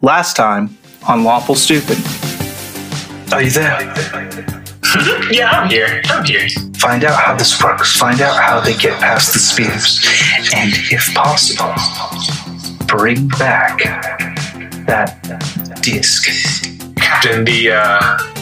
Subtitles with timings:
[0.00, 0.78] Last time
[1.08, 1.98] on Lawful Stupid.
[3.32, 3.94] Are you there?
[5.30, 6.00] Yeah, I'm here.
[6.06, 6.48] I'm here.
[6.78, 7.94] Find out how this works.
[7.96, 10.00] Find out how they get past the spears.
[10.54, 11.74] And if possible,
[12.86, 13.78] bring back
[14.86, 16.24] that disc.
[16.96, 18.00] Captain, the uh,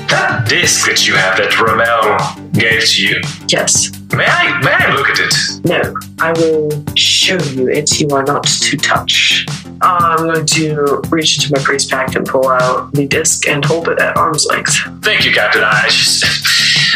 [0.08, 3.20] that disc that you have that Ramel gave to you.
[3.48, 3.95] Yes.
[4.12, 5.64] May I may I look at it?
[5.64, 5.94] No.
[6.20, 8.00] I will show you it.
[8.00, 9.46] You are not to touch.
[9.80, 13.64] Uh, I'm going to reach into my priest pack and pull out the disc and
[13.64, 14.76] hold it at arm's length.
[15.02, 15.62] Thank you, Captain.
[15.64, 16.24] I just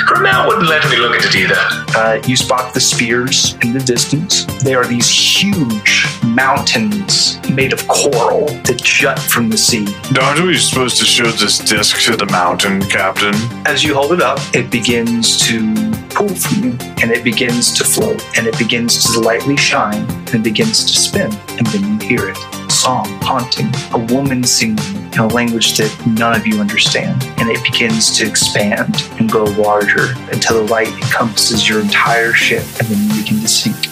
[0.09, 1.57] Ramel wouldn't let me look at it either.
[1.97, 4.45] Uh, you spot the spears in the distance.
[4.63, 9.87] They are these huge mountains made of coral that jut from the sea.
[10.21, 13.35] Aren't we supposed to show this disc to the mountain, Captain?
[13.67, 15.75] As you hold it up, it begins to
[16.11, 16.71] pull from you,
[17.03, 21.33] and it begins to float, and it begins to lightly shine, and begins to spin,
[21.59, 22.37] and then you hear it.
[22.71, 24.79] Song, haunting, a woman singing
[25.13, 29.45] in a language that none of you understand, and it begins to expand and grow
[29.45, 33.90] larger until the light encompasses your entire ship, and then you begin to sink.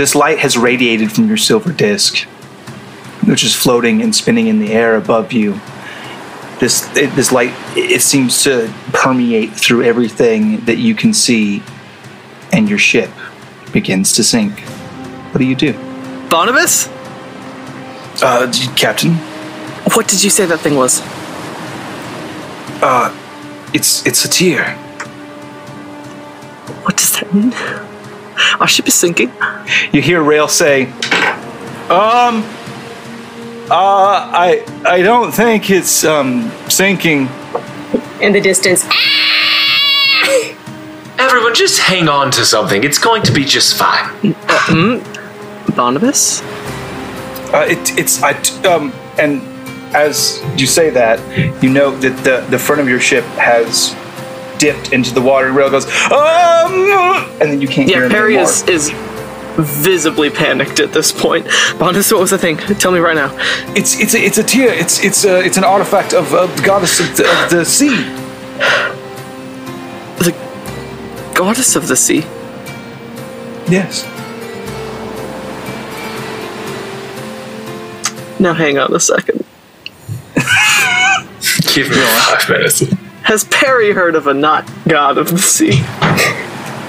[0.00, 2.20] This light has radiated from your silver disc,
[3.26, 5.60] which is floating and spinning in the air above you.
[6.58, 11.62] This it, this light it seems to permeate through everything that you can see,
[12.50, 13.10] and your ship
[13.74, 14.60] begins to sink.
[15.32, 15.74] What do you do,
[16.30, 16.88] Barnabas?
[18.22, 19.16] uh, Captain?
[19.92, 21.02] What did you say that thing was?
[22.82, 23.14] Uh,
[23.74, 24.76] it's it's a tear.
[26.84, 27.89] What does that mean?
[28.60, 29.32] Our ship is sinking.
[29.92, 30.86] You hear Rail say,
[31.88, 32.44] "Um,
[33.70, 37.28] uh, I I don't think it's um sinking."
[38.20, 38.84] In the distance.
[41.18, 42.82] Everyone, just hang on to something.
[42.82, 44.34] It's going to be just fine.
[45.76, 46.42] Barnabas?
[47.52, 49.42] Uh, it, it's I t- um and
[49.94, 51.18] as you say that,
[51.62, 53.94] you know that the the front of your ship has
[54.60, 55.50] dipped into the water.
[55.50, 56.90] Rail goes, "Um,"
[57.40, 58.90] and then you can't hear Yeah, him Perry is, is
[59.56, 61.46] visibly panicked at this point.
[61.78, 62.56] Barnabas, what was the thing?
[62.78, 63.30] Tell me right now.
[63.74, 64.72] It's it's a, it's a tear.
[64.72, 67.96] It's it's a, it's an artifact of, of the goddess of the, of the sea.
[70.18, 70.34] The
[71.34, 72.20] goddess of the sea.
[73.68, 74.04] Yes.
[78.38, 79.44] Now hang on a second.
[81.74, 82.82] Give me five minutes.
[83.24, 85.72] Has Perry heard of a not god of the sea?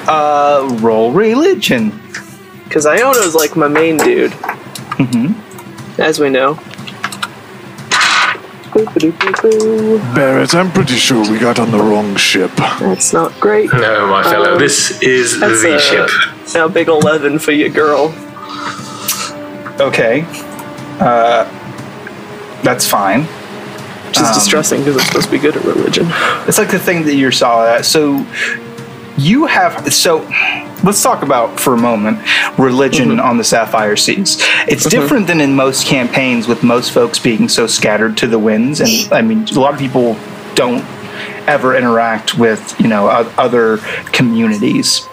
[0.07, 1.91] Uh, roll religion.
[2.63, 4.31] Because Iona's like my main dude.
[4.31, 6.01] Mm-hmm.
[6.01, 6.55] As we know.
[8.71, 9.99] Boop-a-doop-a-doo.
[10.15, 12.51] Barrett, I'm pretty sure we got on the wrong ship.
[12.55, 13.71] That's not great.
[13.73, 16.09] No, my fellow, Um, this is That's the a, ship.
[16.55, 18.13] Now big 11 for you, girl.
[19.81, 20.23] Okay.
[20.99, 21.43] Uh,
[22.63, 23.27] that's fine.
[24.11, 26.07] Which is um, distressing because I'm supposed to be good at religion.
[26.47, 27.85] It's like the thing that you're solid at.
[27.85, 28.25] So
[29.17, 30.19] you have so
[30.83, 32.19] let's talk about for a moment
[32.59, 33.19] religion mm-hmm.
[33.21, 34.37] on the Sapphire Seas.
[34.67, 34.89] It's mm-hmm.
[34.89, 39.13] different than in most campaigns with most folks being so scattered to the winds and
[39.13, 40.17] I mean a lot of people
[40.55, 40.83] don't
[41.47, 43.77] ever interact with, you know, other
[44.11, 45.07] communities.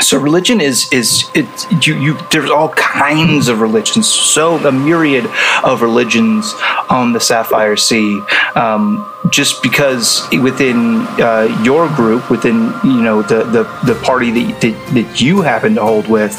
[0.00, 1.46] So religion is is it
[1.86, 5.26] you you there's all kinds of religions, so a myriad
[5.62, 6.54] of religions
[6.88, 8.20] on the Sapphire Sea.
[8.54, 14.60] Um, just because within uh, your group, within you know the the, the party that,
[14.60, 16.34] that that you happen to hold with,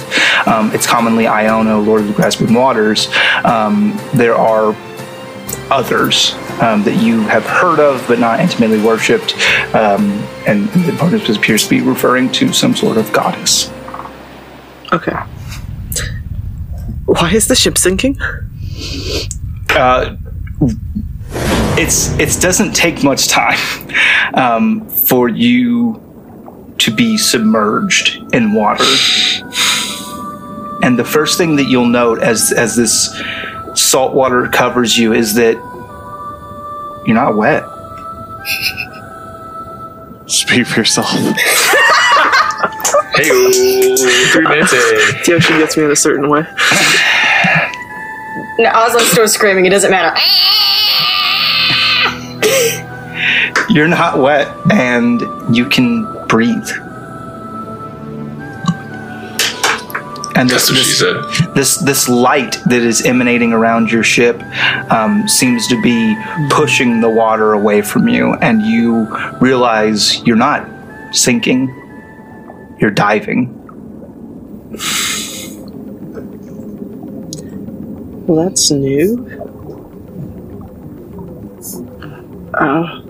[0.48, 3.08] um, it's commonly Iona, Lord of the Grasping Waters.
[3.44, 4.74] Um, there are
[5.72, 9.34] others um, that you have heard of but not intimately worshipped,
[9.74, 10.12] um,
[10.46, 13.72] and the Barnabas appears to be referring to some sort of goddess.
[14.94, 15.18] Okay.
[17.06, 18.18] Why is the ship sinking?
[19.70, 20.18] Uh,
[21.78, 23.58] it's it doesn't take much time
[24.34, 26.02] um, for you
[26.78, 28.84] to be submerged in water,
[30.84, 33.10] and the first thing that you'll note as as this
[33.76, 35.56] salt water covers you is that
[37.06, 37.64] you're not wet.
[40.30, 41.10] Speak for yourself.
[43.14, 43.28] Hey,
[44.32, 44.80] three minutes in.
[45.26, 46.46] The ocean gets me in a certain way.
[48.60, 49.66] No, Oslo still screaming.
[49.66, 50.18] It doesn't matter.
[53.70, 55.22] You're not wet, and
[55.56, 56.70] you can breathe.
[60.36, 61.54] And That's what she this, said.
[61.56, 64.42] this this light that is emanating around your ship
[64.92, 66.16] um, seems to be
[66.50, 69.08] pushing the water away from you, and you
[69.40, 70.68] realize you're not
[71.14, 71.68] sinking;
[72.80, 73.58] you're diving.
[78.28, 79.28] Well, that's new.
[82.54, 83.02] Uh,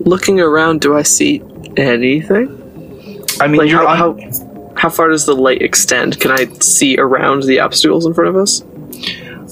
[0.00, 1.42] looking around, do I see
[1.76, 2.48] anything?
[3.40, 4.53] I mean, Like you're how, on, how
[4.84, 6.20] how far does the light extend?
[6.20, 8.62] Can I see around the obstacles in front of us?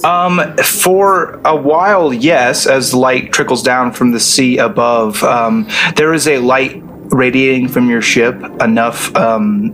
[0.05, 6.13] Um, for a while, yes, as light trickles down from the sea above, um, there
[6.13, 9.73] is a light radiating from your ship enough um,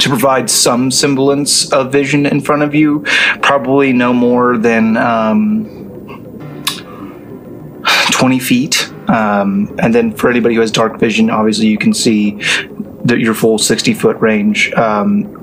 [0.00, 3.00] to provide some semblance of vision in front of you.
[3.42, 5.66] Probably no more than um,
[8.12, 8.90] 20 feet.
[9.10, 12.40] Um, and then for anybody who has dark vision, obviously you can see
[13.08, 14.72] the, your full 60 foot range.
[14.74, 15.34] Um,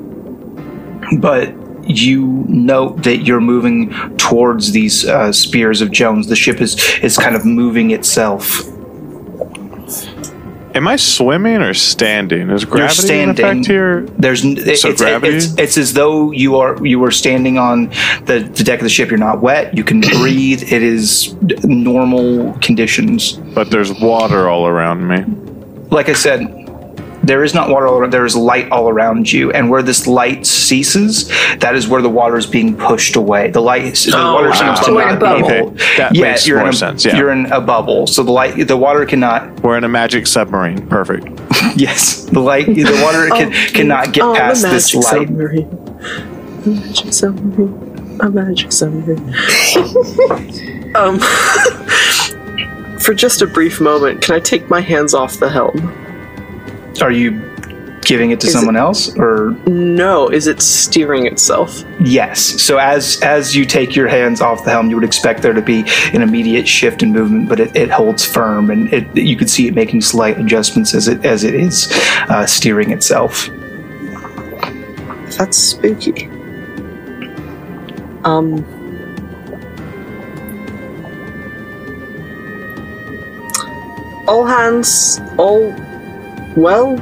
[1.20, 1.54] but
[1.88, 6.28] you note that you're moving towards these uh, spears of Jones.
[6.28, 8.62] The ship is is kind of moving itself.
[10.74, 12.50] Am I swimming or standing?
[12.50, 14.02] Is You're gravity in standing effect here?
[14.18, 15.38] There's it- So it's, gravity?
[15.38, 17.90] It's, it's as though you are you were standing on
[18.26, 19.10] the, the deck of the ship.
[19.10, 19.78] You're not wet.
[19.78, 20.64] You can breathe.
[20.74, 21.34] It is
[21.64, 23.34] normal conditions.
[23.34, 25.24] But there's water all around me.
[25.92, 26.64] Like I said.
[27.26, 28.14] There is not water all around.
[28.14, 31.28] There is light all around you, and where this light ceases,
[31.58, 33.50] that is where the water is being pushed away.
[33.50, 34.76] The light, the Oh, water wow.
[34.76, 35.52] seems to We're in a not be bubble.
[35.56, 35.68] able.
[35.70, 37.18] Okay, that yeah, makes you're more in a, sense, yeah.
[37.18, 39.62] you're in a bubble, so the light, the water cannot.
[39.64, 40.88] We're in a magic submarine.
[40.88, 41.28] Perfect.
[41.76, 45.04] Yes, the light, the water can, cannot get oh, the past this light.
[45.28, 45.68] submarine.
[45.68, 48.18] A magic submarine.
[48.22, 49.34] A magic submarine.
[50.96, 51.20] um,
[53.00, 56.05] for just a brief moment, can I take my hands off the helm?
[57.02, 57.42] Are you
[58.02, 61.84] giving it to Is it- someone else, or No, is it steering itself?
[62.00, 62.40] yes?
[62.62, 65.62] So as as you take your hands off the helm, you would expect there to
[65.62, 65.84] be
[66.14, 69.68] an immediate shift in movement, but it, it holds firm, and it, you can see
[69.68, 71.92] it making slight adjustments as it as it is
[72.30, 73.50] uh, steering itself.
[75.38, 76.30] That's spooky.
[78.24, 78.64] Um.
[84.28, 85.72] All hands, all
[86.56, 86.94] well.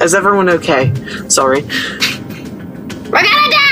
[0.00, 0.92] Is everyone okay?
[1.28, 1.62] Sorry.
[1.62, 3.68] We're gonna die!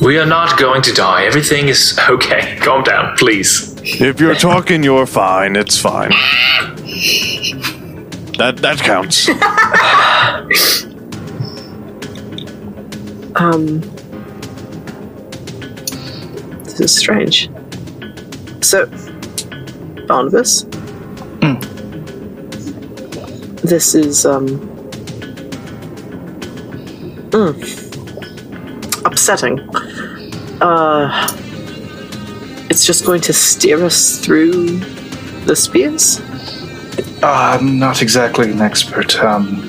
[0.00, 1.24] We are not going to die.
[1.24, 2.56] Everything is okay.
[2.60, 3.74] Calm down, please.
[3.82, 5.56] If you're talking, you're fine.
[5.56, 6.10] It's fine.
[8.38, 9.28] That that counts.
[13.36, 13.80] Um.
[16.64, 17.48] This is strange.
[18.60, 18.86] So,
[20.06, 20.64] Barnabas?
[23.62, 24.46] This is, um.
[27.30, 29.60] mm, upsetting.
[30.60, 31.36] Uh.
[32.70, 34.78] It's just going to steer us through
[35.44, 36.20] the spears?
[37.22, 39.18] Uh, I'm not exactly an expert.
[39.18, 39.66] Um,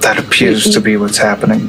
[0.00, 1.68] that appears to be what's happening.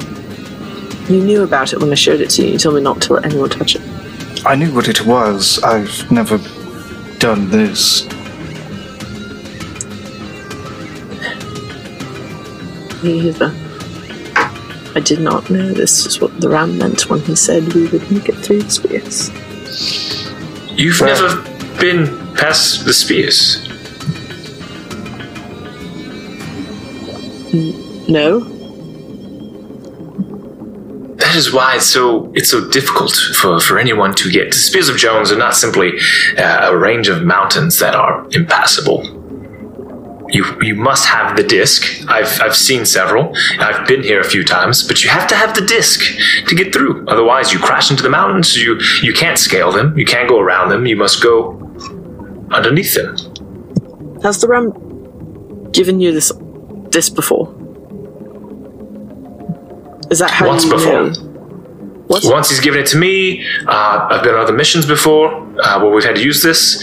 [1.08, 2.52] You knew about it when I showed it to you.
[2.52, 3.82] You told me not to let anyone touch it.
[4.48, 5.62] I knew what it was.
[5.62, 6.38] I've never
[7.18, 8.08] done this.
[13.02, 13.54] Me either.
[14.94, 18.10] I did not know this is what the ram meant when he said we would
[18.10, 19.30] make it through the spears.
[20.78, 23.58] You've Well- never been past the spears.
[28.08, 28.57] No?
[31.28, 34.46] That is why it's so it's so difficult for, for anyone to get.
[34.50, 35.92] The Spears of Jones are not simply
[36.38, 39.04] uh, a range of mountains that are impassable.
[40.30, 41.84] You you must have the disc.
[42.08, 43.36] I've I've seen several.
[43.58, 46.00] I've been here a few times, but you have to have the disc
[46.46, 47.06] to get through.
[47.08, 48.56] Otherwise, you crash into the mountains.
[48.56, 49.98] You you can't scale them.
[49.98, 50.86] You can't go around them.
[50.86, 51.60] You must go
[52.50, 53.16] underneath them.
[54.22, 54.72] Has the ram
[55.72, 56.32] given you this
[56.90, 57.57] this before?
[60.10, 60.92] Is that how Once you before.
[60.92, 61.10] know?
[62.06, 62.22] What?
[62.24, 63.44] Once he's given it to me.
[63.66, 66.82] Uh, I've been on other missions before uh, where we've had to use this.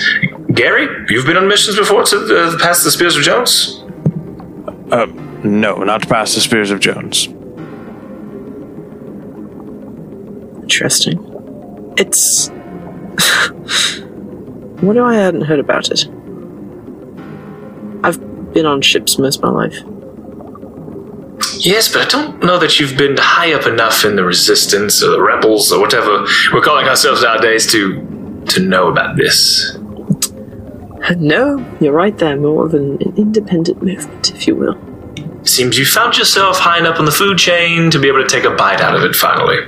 [0.54, 3.84] Gary, you've been on missions before to uh, past the Spears of Jones.
[4.92, 5.08] Uh,
[5.44, 7.28] no, not past the Spears of Jones.
[10.62, 11.18] Interesting.
[11.98, 12.50] It's.
[14.84, 16.06] Wonder why I hadn't heard about it.
[18.04, 18.20] I've
[18.54, 19.78] been on ships most of my life.
[21.60, 25.12] Yes, but I don't know that you've been high up enough in the resistance or
[25.12, 29.78] the rebels or whatever we're calling ourselves nowadays to to know about this.
[31.18, 32.36] No, you're right there.
[32.36, 34.78] More of an, an independent movement, if you will.
[35.44, 38.44] Seems you found yourself high enough on the food chain to be able to take
[38.44, 39.66] a bite out of it finally.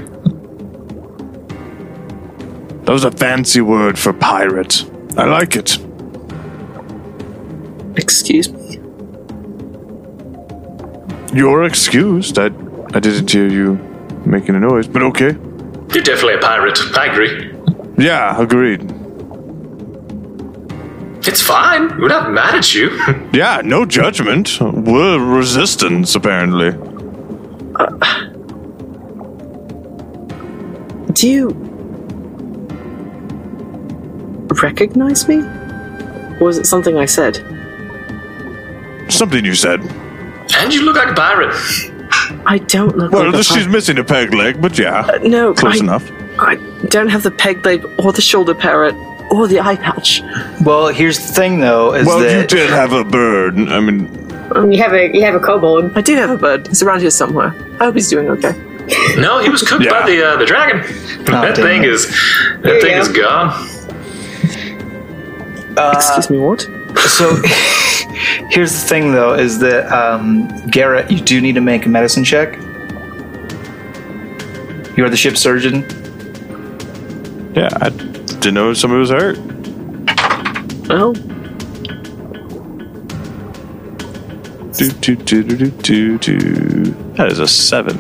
[2.85, 4.83] That was a fancy word for pirate.
[5.17, 5.77] I like it.
[7.97, 8.56] Excuse me.
[11.37, 12.39] You're excused.
[12.39, 12.45] I,
[12.95, 13.75] I didn't hear you
[14.25, 15.33] making a noise, but okay.
[15.93, 16.79] You're definitely a pirate.
[16.97, 17.53] I agree.
[18.03, 18.81] Yeah, agreed.
[21.27, 21.95] It's fine.
[21.99, 22.89] We're not mad at you.
[23.33, 24.59] Yeah, no judgment.
[24.59, 26.69] We're resistance, apparently.
[27.75, 28.29] Uh,
[31.13, 31.49] do you
[34.63, 35.43] recognize me?
[36.39, 37.35] Or was it something I said?
[39.09, 39.81] Something you said.
[40.55, 41.53] And you look like a pirate.
[42.45, 45.17] I don't look Well, like a she's pi- missing a peg leg, but yeah, uh,
[45.23, 46.09] No, close I, enough.
[46.39, 46.55] I
[46.89, 48.95] don't have the peg leg or the shoulder parrot
[49.31, 50.21] or the eye patch.
[50.63, 53.55] Well, here's the thing, though, is Well, you did have a bird.
[53.57, 54.07] I mean,
[54.55, 55.91] um, You have a you have a kobold.
[55.97, 56.67] I do have a bird.
[56.67, 57.53] He's around here somewhere.
[57.79, 58.53] I hope he's doing okay.
[59.17, 59.91] No, he was cooked Yeah.
[59.91, 60.79] by the uh, the dragon.
[60.79, 61.89] Oh, that damn thing it.
[61.89, 63.01] is that There you thing go.
[63.01, 63.67] is gone.
[65.77, 66.65] Uh, Excuse me, what?
[66.95, 67.41] So.
[68.49, 72.23] here's the thing, though, is that um, Garrett, you do need to make a medicine
[72.23, 72.55] check.
[74.97, 75.81] You are the ship surgeon.
[77.55, 79.37] yeah, I didn't know somebody was hurt.
[80.89, 81.13] Well,
[84.73, 86.83] Do, do, do, do, do, do, do.
[87.15, 87.97] That is a seven.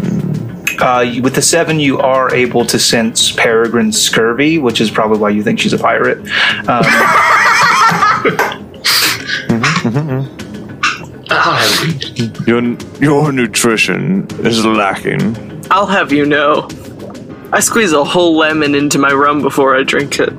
[0.79, 5.17] Uh, you- with the seven, you are able to sense Peregrine's scurvy, which is probably
[5.17, 6.19] why you think she's a pirate.
[6.67, 6.83] Um,
[12.47, 12.63] Your
[13.01, 15.35] your nutrition is lacking.
[15.69, 16.69] I'll have you know.
[17.51, 20.31] I squeeze a whole lemon into my rum before I drink it.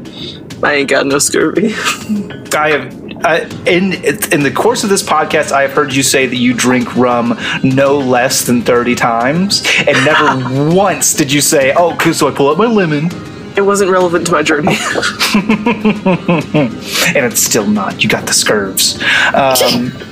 [0.63, 1.75] I ain't got no scurvy.
[2.57, 3.09] I have.
[3.25, 3.93] I, in
[4.33, 7.39] in the course of this podcast, I have heard you say that you drink rum
[7.63, 12.31] no less than thirty times, and never once did you say, "Oh, okay, so I
[12.35, 13.11] pull out my lemon,"
[13.59, 14.69] It wasn't relevant to my journey.
[15.35, 18.05] and it's still not.
[18.05, 19.03] You got the scurves.
[19.35, 19.91] Um,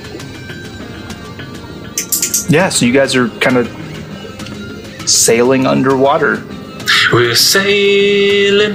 [2.49, 3.67] yeah, so you guys are kind of
[5.09, 6.43] sailing underwater.
[7.11, 8.73] We're sailing.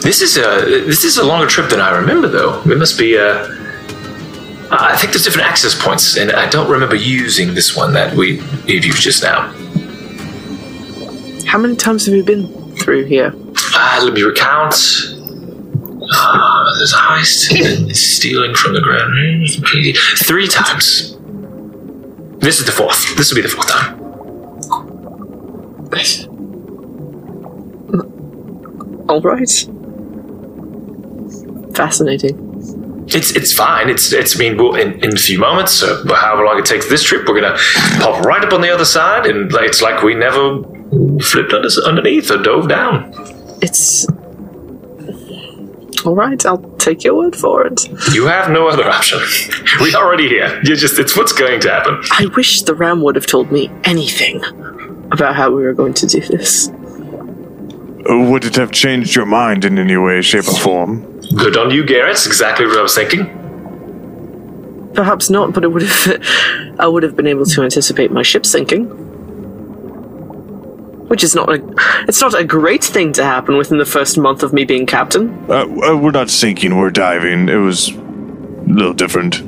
[0.00, 2.62] This is a this is a longer trip than I remember, though.
[2.62, 3.18] It must be.
[3.18, 3.48] Uh,
[4.70, 8.42] I think there's different access points, and I don't remember using this one that we
[8.66, 9.52] we've used just now.
[11.46, 13.32] How many times have you been through here?
[13.74, 15.15] Uh, let me recount.
[16.18, 19.12] Uh, there's a heist, stealing from the ground.
[20.26, 21.16] Three times.
[22.38, 23.16] This is the fourth.
[23.16, 24.00] This will be the fourth time.
[29.08, 29.48] All right.
[31.74, 32.42] Fascinating.
[33.08, 33.88] It's it's fine.
[33.88, 34.34] It's it's.
[34.36, 37.28] I mean, we'll, in in a few moments, uh, however long it takes this trip,
[37.28, 37.56] we're gonna
[38.00, 40.62] pop right up on the other side, and it's like we never
[41.20, 43.12] flipped under, underneath or dove down.
[43.62, 44.06] It's.
[46.06, 47.88] All right, I'll take your word for it.
[48.14, 49.18] You have no other option.
[49.80, 50.60] we are already here.
[50.62, 52.00] You just it's what's going to happen.
[52.12, 54.44] I wish the ram would have told me anything
[55.10, 56.68] about how we were going to do this.
[58.08, 61.20] Would it have changed your mind in any way, shape, or form?
[61.34, 62.12] Good on you, Garrett.
[62.12, 63.24] It's exactly what I was thinking.
[64.94, 66.22] Perhaps not, but it would have.
[66.78, 68.86] I would have been able to anticipate my ship sinking,
[71.08, 71.62] which is not a.
[72.08, 75.46] It's not a great thing to happen within the first month of me being captain.
[75.48, 77.48] Uh, uh, we're not sinking, we're diving.
[77.48, 78.00] It was a
[78.66, 79.40] little different.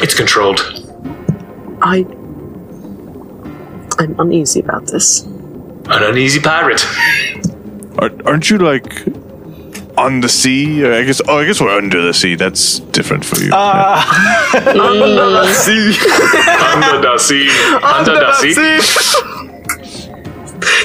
[0.00, 0.60] It's controlled.
[1.82, 2.06] I.
[3.98, 5.22] I'm uneasy about this.
[5.22, 6.84] An uneasy pirate.
[7.98, 9.06] Are, aren't you like
[9.98, 10.84] on the sea?
[10.84, 11.20] I guess.
[11.28, 12.34] Oh, I guess we're under the sea.
[12.34, 13.50] That's different for you.
[13.52, 14.02] Uh,
[14.54, 14.60] yeah.
[14.72, 15.98] under the sea.
[16.74, 17.50] under the sea.
[17.82, 18.32] Under the
[18.80, 19.28] sea.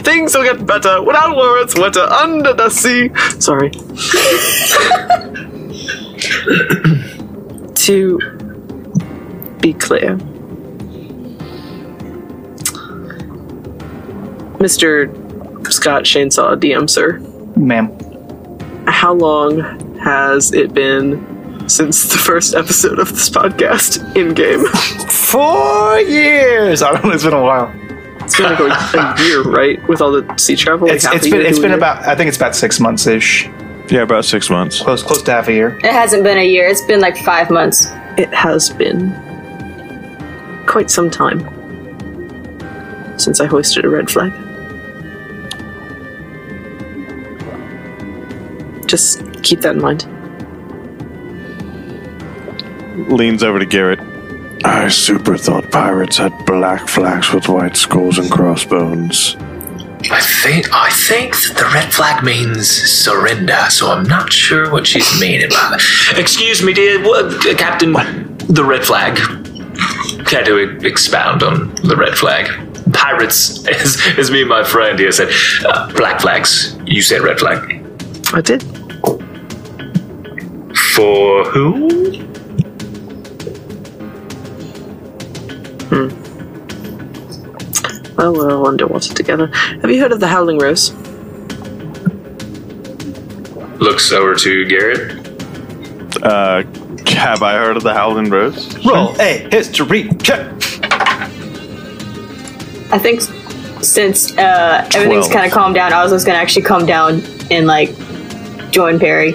[0.07, 1.75] Things will get better without words.
[1.75, 3.09] Wetter under the sea.
[3.41, 3.71] Sorry.
[7.75, 8.17] to
[9.61, 10.15] be clear,
[14.59, 15.11] Mr.
[15.71, 17.19] Scott Shanesaw, DM sir,
[17.57, 17.91] Ma'am.
[18.87, 19.59] how long
[19.99, 24.65] has it been since the first episode of this podcast in game?
[25.09, 26.81] Four years.
[26.81, 27.11] I don't know.
[27.11, 27.73] It's been a while.
[28.39, 29.87] It's been like a, a year, right?
[29.87, 30.87] With all the sea travel.
[30.87, 31.77] Like It's, half it's a been year it's been year?
[31.77, 32.05] about.
[32.07, 33.47] I think it's about six months ish.
[33.89, 34.81] yeah, about six months.
[34.81, 35.77] Close close to half a year.
[35.79, 36.67] It hasn't been a year.
[36.67, 37.87] It's been like five months.
[38.17, 39.13] It has been.
[40.67, 41.39] quite some time
[43.17, 44.31] since I hoisted a red flag.
[48.87, 50.03] Just keep that in mind.
[53.11, 53.99] Leans over to Garrett.
[54.63, 59.35] I super thought pirates had black flags with white skulls and crossbones.
[60.09, 64.87] I think I think that the red flag means surrender, so I'm not sure what
[64.87, 66.15] she's meaning by that.
[66.17, 67.93] Excuse me, dear, what, Captain.
[68.47, 69.17] The red flag.
[70.25, 72.45] Care to expound on the red flag?
[72.93, 75.29] Pirates, as, as me and my friend here said,
[75.65, 76.77] uh, black flags.
[76.85, 77.83] You said red flag.
[78.33, 78.63] I did.
[80.95, 82.27] For who?
[88.17, 89.47] Well, we're all underwater together.
[89.47, 90.91] Have you heard of the Howling Rose?
[93.79, 95.23] Looks over to Garrett.
[96.23, 96.63] Uh,
[97.11, 98.75] have I heard of the Howling Rose?
[98.85, 100.47] Roll a history check.
[102.91, 103.21] I think
[103.83, 107.67] since uh, everything's kind of calmed down, I was just gonna actually come down and
[107.67, 107.91] like
[108.71, 109.33] join Perry.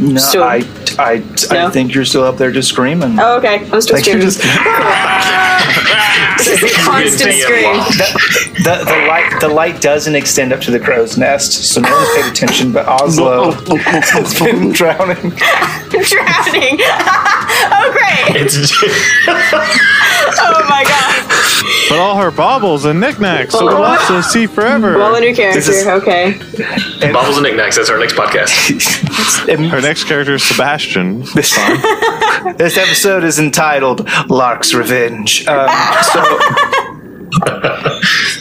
[0.00, 0.62] No, So- I,
[0.98, 1.70] I, I No?
[1.70, 3.18] think you're still up there just screaming.
[3.18, 3.68] Oh, okay.
[3.70, 4.20] I'm still like you're screaming.
[4.20, 4.42] just
[6.38, 7.64] This is a constant Being scream.
[7.76, 7.98] locked.
[7.98, 9.40] the, the light.
[9.40, 12.72] The light doesn't extend up to the crow's nest, so no one paid attention.
[12.72, 13.50] But Oslo
[13.82, 15.16] has been drowning.
[15.30, 16.78] Drowning.
[16.80, 18.36] oh great.
[18.40, 18.72] It's
[19.26, 21.14] Oh my god.
[21.88, 24.00] But all her baubles and knickknacks, so Well, we'll what?
[24.00, 24.96] have to see forever.
[24.98, 25.58] Well, a new character.
[25.72, 26.32] Is- okay.
[27.12, 27.76] Baubles and knickknacks.
[27.76, 29.48] That's our next podcast.
[29.48, 31.20] And Her next character is Sebastian.
[31.34, 31.54] this,
[32.58, 35.68] this episode is entitled "Lark's Revenge." Um,
[36.12, 36.20] so,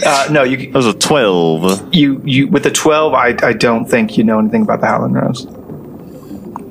[0.06, 1.94] uh, no, you That was a 12.
[1.96, 3.14] you you with the twelve.
[3.14, 5.46] I I don't think you know anything about the Howling Rose.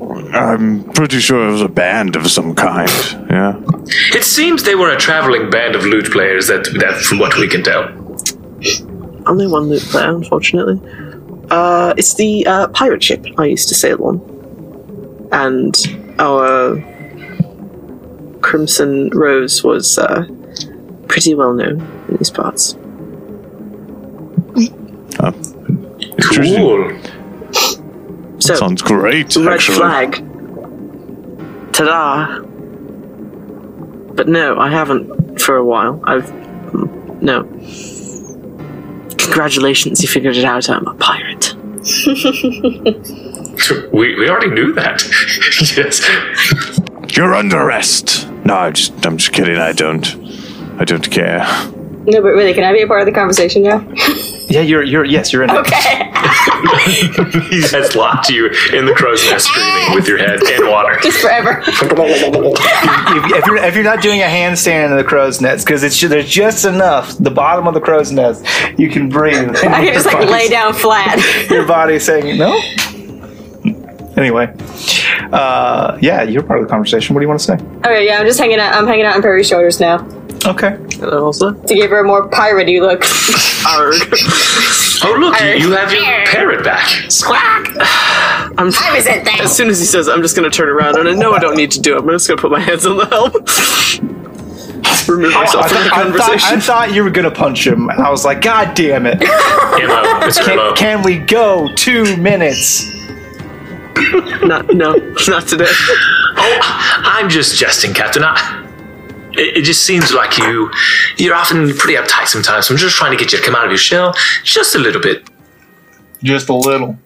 [0.08, 2.90] I'm pretty sure it was a band of some kind.
[3.30, 3.60] Yeah.
[4.14, 6.46] It seems they were a traveling band of lute players.
[6.48, 7.88] That that from what we can tell.
[9.26, 10.80] Only one loot player, unfortunately.
[11.50, 14.20] Uh, it's the uh, pirate ship I used to sail on.
[15.32, 15.75] And
[16.19, 16.76] our
[18.42, 20.26] Crimson Rose was uh,
[21.08, 22.76] pretty well known in these parts.
[26.19, 26.56] Interesting.
[26.56, 26.97] Cool.
[28.38, 29.76] So, Sounds great, red actually.
[29.78, 30.12] flag.
[31.72, 32.40] Ta-da!
[34.14, 36.00] But no, I haven't for a while.
[36.04, 36.30] I've
[37.22, 37.44] no.
[39.18, 40.68] Congratulations, you figured it out.
[40.70, 41.54] I'm a pirate.
[43.90, 45.02] We, we already knew that.
[45.76, 47.16] yes.
[47.16, 48.28] You're under arrest.
[48.44, 49.56] No, I'm just, I'm just kidding.
[49.56, 50.06] I don't.
[50.78, 51.38] I don't care.
[52.04, 53.78] No, but really, can I be a part of the conversation now?
[54.49, 55.50] Yeah, you're you're yes, you're in.
[55.50, 55.56] it.
[55.56, 56.05] Okay.
[57.50, 60.99] He has locked you in the crow's nest screaming with your head in water.
[61.02, 61.62] Just forever.
[61.66, 66.00] if, if you're if you're not doing a handstand in the crow's nest because it's
[66.00, 68.45] there's just enough the bottom of the crow's nest
[68.78, 69.56] you can breathe.
[69.56, 71.19] I can just like lay down flat.
[71.50, 72.60] Your body's saying no.
[74.16, 74.50] Anyway,
[75.30, 77.14] uh, yeah, you're part of the conversation.
[77.14, 77.54] What do you want to say?
[77.80, 78.75] Okay, yeah, I'm just hanging out.
[78.75, 79.99] I'm hanging out on Perry's shoulders now
[80.47, 80.75] Okay.
[80.75, 83.04] And also, to give her a more piratey look.
[85.02, 86.89] Oh look, you, you have your parrot back.
[87.11, 87.67] Squawk.
[88.59, 89.41] I'm, I was it then.
[89.41, 91.39] as soon as he says, I'm just going to turn around, and I know I
[91.39, 91.99] don't need to do it.
[92.00, 93.32] I'm just going to put my hands on the helm.
[95.09, 96.56] Remove oh, myself I, from the thought- I, thought, conversation.
[96.56, 99.23] I thought you were gonna punch him, and I was like, God damn it!
[99.23, 100.26] Ammo.
[100.26, 102.93] It's Can, can we go two minutes?
[104.43, 104.95] not, no,
[105.28, 105.67] not today.
[106.39, 106.59] Oh,
[107.04, 108.23] I'm just jesting, Captain.
[108.25, 108.55] I,
[109.38, 110.70] it, it just seems like you,
[111.16, 112.66] you're often pretty uptight sometimes.
[112.66, 114.78] So I'm just trying to get you to come out of your shell just a
[114.78, 115.28] little bit.
[116.22, 116.99] Just a little.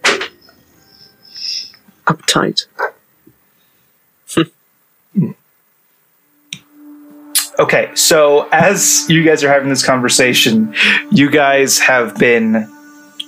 [2.06, 2.66] Uptight.
[5.14, 5.30] Hmm.
[7.58, 10.74] Okay, so as you guys are having this conversation,
[11.10, 12.70] you guys have been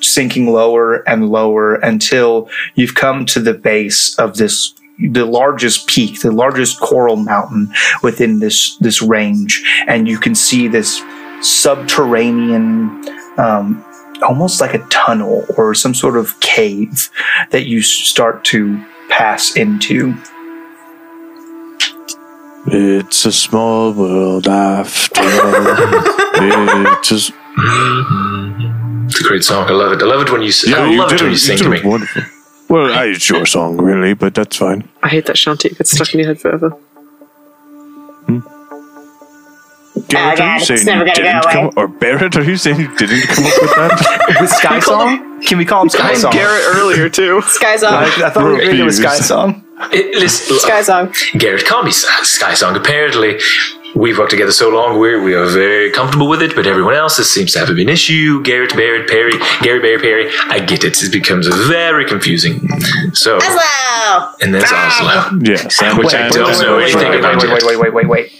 [0.00, 6.20] sinking lower and lower until you've come to the base of this the largest peak,
[6.20, 11.02] the largest coral mountain within this this range, and you can see this
[11.40, 13.02] subterranean
[13.38, 13.84] um,
[14.22, 17.10] almost like a tunnel or some sort of cave
[17.50, 20.14] that you start to pass into.
[22.66, 26.18] It's a small world after all.
[26.44, 27.32] It's just,
[29.10, 29.68] It's a great song.
[29.68, 30.02] I love it.
[30.02, 30.48] I love it when you.
[30.48, 31.80] s- I love it when you sing to me.
[31.84, 32.22] wonderful.
[32.72, 34.88] Well, I, it's your song, really, but that's fine.
[35.02, 35.68] I hate that shanty.
[35.68, 36.70] It gets stuck in your head forever.
[36.70, 38.38] Hmm?
[40.08, 42.96] Garrett, God, are you saying you didn't come up, or Barrett, are you saying you
[42.96, 44.36] didn't come up with that?
[44.40, 45.42] With Sky Song?
[45.42, 46.32] Can we call him Sky Song?
[46.32, 47.42] Garrett earlier, too.
[47.46, 47.92] Sky song.
[47.92, 49.62] I, I thought we were going to Sky Song.
[49.92, 51.12] It, listen, Sky song.
[51.36, 52.74] Garrett, call me S- Sky Song.
[52.74, 53.38] Apparently,
[53.94, 56.54] we've worked together so long, we we are very comfortable with it.
[56.54, 58.42] But everyone else, it seems to have an issue.
[58.42, 60.30] Garrett, Barrett, Perry, Gary, Barry, Perry.
[60.48, 61.02] I get it.
[61.02, 62.68] It becomes very confusing.
[63.12, 64.34] So, Oslo!
[64.40, 65.38] and there's Oslo.
[65.42, 65.82] Yes.
[65.82, 67.62] and Which I don't know wait, anything wait, about wait, yet.
[67.64, 68.32] wait, wait, wait, wait, wait.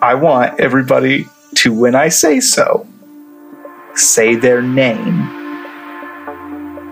[0.00, 2.86] I want everybody to, when I say so,
[3.94, 5.34] say their name.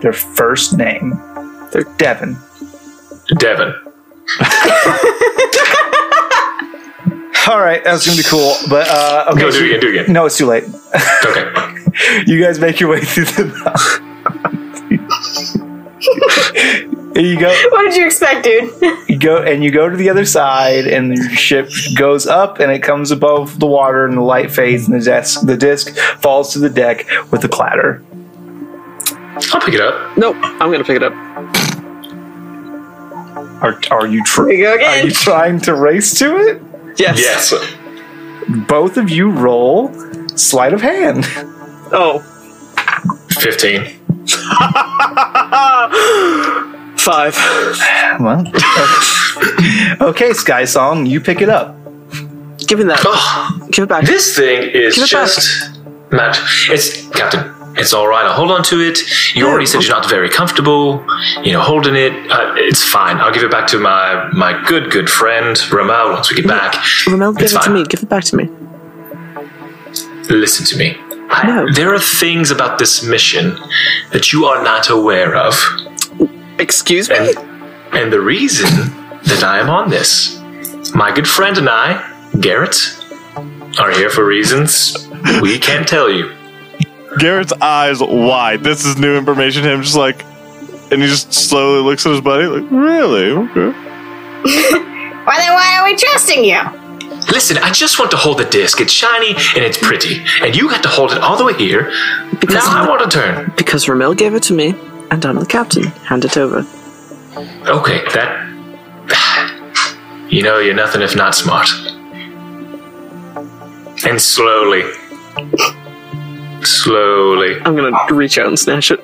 [0.01, 1.11] Their first name.
[1.71, 2.37] They're Devon.
[3.39, 3.73] Devon.
[7.49, 8.55] All right, that's gonna be cool.
[8.69, 9.79] But uh, okay, Go do so- it again.
[9.79, 10.13] Do it again.
[10.13, 10.63] No, it's too late.
[11.25, 11.75] Okay.
[12.27, 13.47] you guys make your way through the.
[17.15, 17.47] Here you go.
[17.71, 18.73] What did you expect, dude?
[19.07, 22.71] You go and you go to the other side, and your ship goes up, and
[22.71, 26.53] it comes above the water, and the light fades, and the desk, the disc falls
[26.53, 28.03] to the deck with a clatter.
[29.53, 30.17] I'll pick it up.
[30.17, 31.13] Nope, I'm gonna pick it up.
[33.63, 36.61] Are are you tr- Here we go are you trying to race to it?
[36.99, 37.19] Yes.
[37.19, 37.53] Yes.
[38.67, 39.93] Both of you roll
[40.35, 41.25] sleight of hand.
[41.91, 42.19] Oh.
[43.39, 43.85] 15.
[46.97, 47.35] Five.
[48.19, 48.43] Well,
[50.09, 51.75] okay, Sky Song, you pick it up.
[52.67, 53.01] Give me that.
[53.05, 54.05] Oh, Give it back.
[54.05, 55.25] this thing is Give it back.
[55.27, 55.79] just.
[56.11, 56.37] Matt,
[56.69, 57.07] it's.
[57.09, 58.25] Captain, it's alright.
[58.25, 58.99] I'll hold on to it.
[59.35, 61.05] You already said you're not very comfortable,
[61.43, 62.11] you know, holding it.
[62.31, 63.17] Uh, it's fine.
[63.17, 66.75] I'll give it back to my, my good, good friend, Ramel, once we get back.
[67.07, 67.85] Ramel, give It's it to me.
[67.85, 68.49] Give it back to me.
[70.29, 70.97] Listen to me.
[71.29, 71.71] I- No.
[71.73, 73.57] There are things about this mission
[74.11, 75.53] that you are not aware of.
[76.59, 77.15] Excuse me?
[77.17, 77.37] And,
[77.93, 78.69] and the reason
[79.23, 80.41] that I am on this,
[80.95, 82.01] my good friend and I,
[82.39, 82.75] Garrett,
[83.79, 85.07] are here for reasons
[85.41, 86.31] we can't tell you.
[87.19, 88.63] Garrett's eyes wide.
[88.63, 89.63] This is new information.
[89.63, 90.23] to Him just like,
[90.91, 92.45] and he just slowly looks at his buddy.
[92.47, 93.29] Like, really?
[93.31, 93.71] Okay.
[95.27, 96.57] Why then why are we trusting you?
[97.33, 98.79] Listen, I just want to hold the disc.
[98.79, 100.23] It's shiny and it's pretty.
[100.41, 101.91] And you had to hold it all the way here.
[102.39, 103.51] Because Now I want to turn.
[103.57, 104.73] because Ramel gave it to me,
[105.11, 105.83] and I'm the captain.
[106.07, 106.59] Hand it over.
[107.67, 108.45] Okay, that.
[110.29, 111.67] You know, you're nothing if not smart.
[114.05, 114.83] And slowly.
[116.67, 117.55] Slowly.
[117.63, 118.99] I'm gonna reach out and snatch it.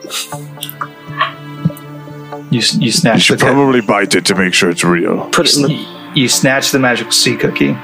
[2.52, 5.28] You s- you You snatch should the probably bite it to make sure it's real.
[5.32, 5.73] Put it in the.
[5.73, 5.86] you,
[6.23, 7.73] you snatch the magical sea cookie.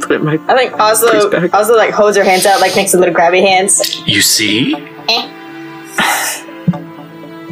[0.00, 0.38] Put it in my.
[0.48, 1.54] I think Please Oslo back.
[1.54, 4.00] Oslo like holds her hands out, like makes a little grabby hands.
[4.06, 4.74] You see?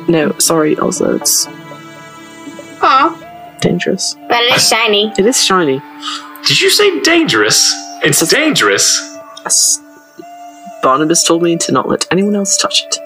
[0.08, 1.46] No, sorry, also it's
[2.82, 4.14] Aw, dangerous.
[4.28, 5.10] but it is shiny.
[5.16, 5.80] It is shiny.
[6.44, 7.72] Did you say dangerous?
[8.02, 8.98] It's dangerous.
[9.44, 9.81] Yes.
[10.82, 12.98] Barnabas told me to not let anyone else touch it.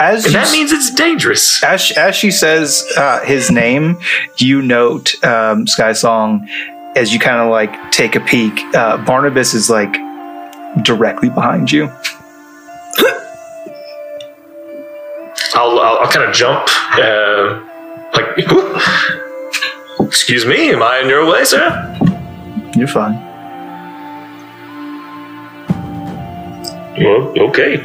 [0.00, 1.62] As And that means it's dangerous.
[1.64, 3.98] as, as she says uh, his name,
[4.36, 6.48] you note um, Sky Song
[6.96, 8.52] as you kind of like take a peek.
[8.74, 9.92] Uh, Barnabas is like
[10.84, 11.90] directly behind you.
[15.54, 16.68] I'll, I'll, I'll kind of jump.
[16.92, 17.60] Uh,
[18.12, 18.46] like,
[20.06, 21.96] excuse me, am I in your way, sir?
[22.76, 23.27] You're fine.
[27.00, 27.78] Well, okay.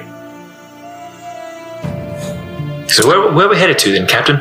[2.87, 4.37] So where, where are we headed to then, Captain?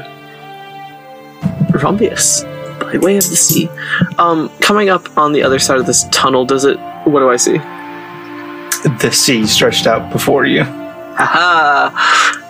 [1.72, 2.42] Rombius,
[2.78, 3.68] by way of the sea.
[4.18, 6.78] Um, coming up on the other side of this tunnel, does it?
[7.04, 7.58] What do I see?
[8.98, 10.64] The sea stretched out before you.
[10.64, 11.90] Haha!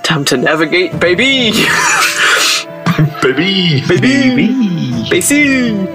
[0.03, 1.53] Time to navigate, baby!
[3.23, 3.83] Baby!
[3.87, 4.49] Baby.
[5.09, 5.87] baby, Sea!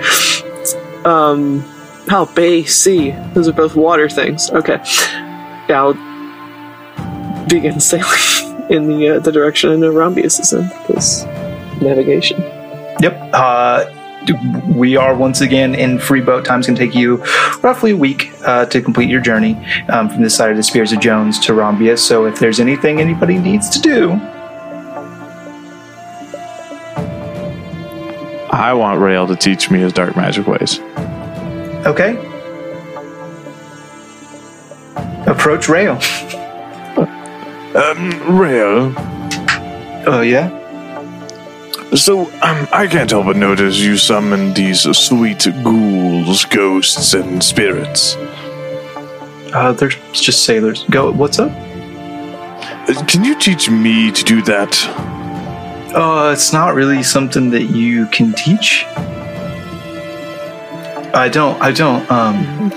[1.03, 1.63] Um,
[2.09, 3.11] oh, Bay Sea.
[3.33, 4.49] Those are both water things.
[4.51, 4.81] Okay.
[5.67, 6.06] Yeah, I'll
[7.47, 11.25] begin sailing in the uh, the direction I know Rombius is in, because
[11.81, 12.41] navigation.
[13.01, 13.29] Yep.
[13.33, 13.93] Uh,
[14.75, 16.43] we are once again in free boat.
[16.43, 17.23] Time's going to take you
[17.61, 19.53] roughly a week uh, to complete your journey
[19.87, 21.97] um, from this side of the Spears of Jones to Rombia.
[21.97, 24.11] So if there's anything anybody needs to do,
[28.49, 30.79] I want Rail to teach me his dark magic ways.
[31.85, 32.17] okay.
[35.25, 35.99] Approach Rail.
[37.77, 38.91] Um, Rael.
[40.07, 40.49] Oh yeah.
[41.95, 48.15] So, um, I can't help but notice you summon these sweet ghouls, ghosts, and spirits.
[49.53, 50.83] Uh, there's just sailors.
[50.89, 51.11] Go.
[51.11, 51.51] What's up?
[51.51, 54.75] Uh, Can you teach me to do that?
[55.95, 58.85] Uh, it's not really something that you can teach.
[61.13, 61.61] I don't.
[61.61, 62.71] I don't um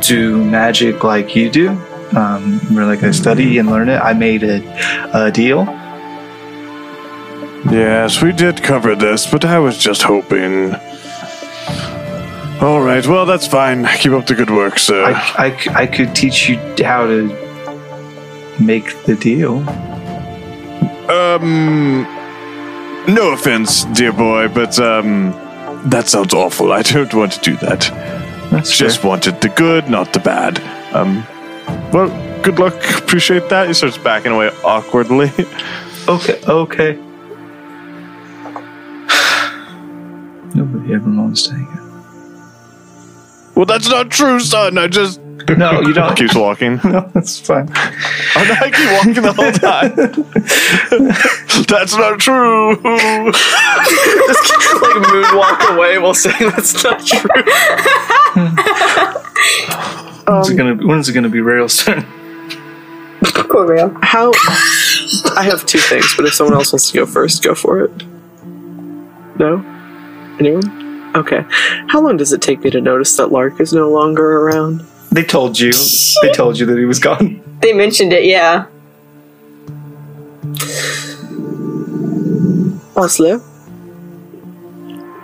[0.00, 1.76] do magic like you do.
[2.16, 3.98] Um, more like I study and learn it.
[3.98, 4.62] I made a,
[5.12, 5.64] a deal.
[7.70, 10.74] Yes, we did cover this, but I was just hoping.
[12.60, 13.86] All right, well, that's fine.
[13.98, 15.04] Keep up the good work, sir.
[15.04, 17.28] I, I could teach you how to
[18.58, 19.58] make the deal.
[21.10, 22.02] Um,
[23.06, 25.30] no offense, dear boy, but um,
[25.86, 26.72] that sounds awful.
[26.72, 27.80] I don't want to do that.
[28.50, 30.58] That's Just wanted the good, not the bad.
[30.94, 31.26] Um,
[31.92, 32.08] well,
[32.42, 32.74] good luck.
[32.98, 33.68] Appreciate that.
[33.68, 35.28] He starts backing away awkwardly.
[36.08, 36.40] okay.
[36.46, 36.94] Okay.
[40.54, 41.82] Nobody ever wants to hang out.
[43.56, 44.78] well, that's not true, son.
[44.78, 46.16] I just No, you don't.
[46.16, 46.80] keeps walking.
[46.84, 47.66] no, that's fine.
[47.66, 47.72] No,
[48.34, 49.94] I keep walking the whole time.
[51.66, 52.76] that's not true.
[54.26, 57.30] Just keep, like moonwalk away while saying that's not true.
[60.28, 60.86] When's it um, gonna?
[60.86, 62.04] When's it gonna be Rail's turn?
[63.22, 63.96] Poor real.
[64.02, 64.30] How?
[65.36, 67.90] I have two things, but if someone else wants to go first, go for it.
[69.38, 69.64] No?
[70.38, 71.16] Anyone?
[71.16, 71.44] Okay.
[71.88, 74.84] How long does it take me to notice that Lark is no longer around?
[75.10, 75.72] They told you.
[76.22, 77.42] They told you that he was gone.
[77.60, 78.66] They mentioned it, yeah.
[82.96, 83.42] Oslo,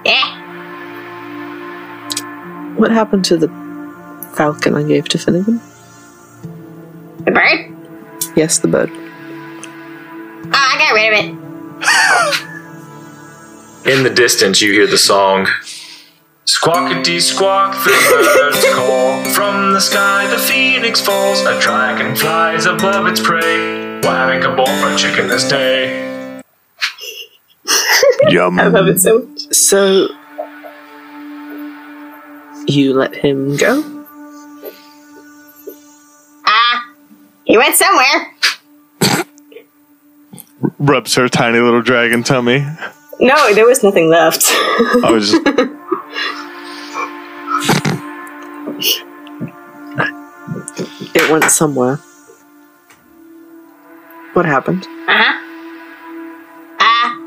[0.04, 0.40] Yeah.
[2.76, 3.63] what happened to the
[4.34, 5.60] falcon I gave to Finnegan?
[7.24, 7.70] The bird?
[8.36, 8.90] Yes, the bird.
[8.92, 11.18] Oh, I got rid of
[13.86, 13.92] it.
[13.96, 15.46] In the distance, you hear the song.
[16.46, 19.24] Squawkity squawk, the birds call.
[19.32, 21.40] From the sky, the phoenix falls.
[21.40, 24.00] A dragon flies above its prey.
[24.00, 26.42] We're having a ball fried chicken this day.
[28.28, 28.58] Yum.
[28.60, 29.52] I love it so much.
[29.54, 30.08] So.
[32.66, 33.82] You let him go?
[37.44, 38.34] He went somewhere.
[40.78, 42.66] Rubs her tiny little dragon tummy.
[43.20, 44.44] No, there was nothing left.
[44.48, 45.46] I was just.
[51.14, 51.96] It went somewhere.
[54.32, 54.86] What happened?
[55.06, 55.40] Uh huh.
[56.80, 57.18] Ah.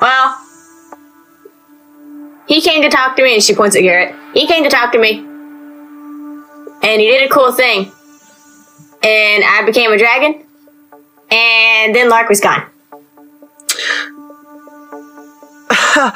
[0.00, 0.40] Well,
[2.46, 4.14] he came to talk to me, and she points at Garrett.
[4.32, 5.26] He came to talk to me,
[6.86, 7.90] and he did a cool thing.
[9.02, 10.44] And I became a dragon,
[11.30, 12.64] and then Lark was gone.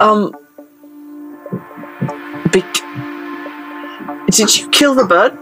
[0.00, 0.32] Um.
[2.50, 2.64] Big.
[4.30, 5.32] Did you kill the bird?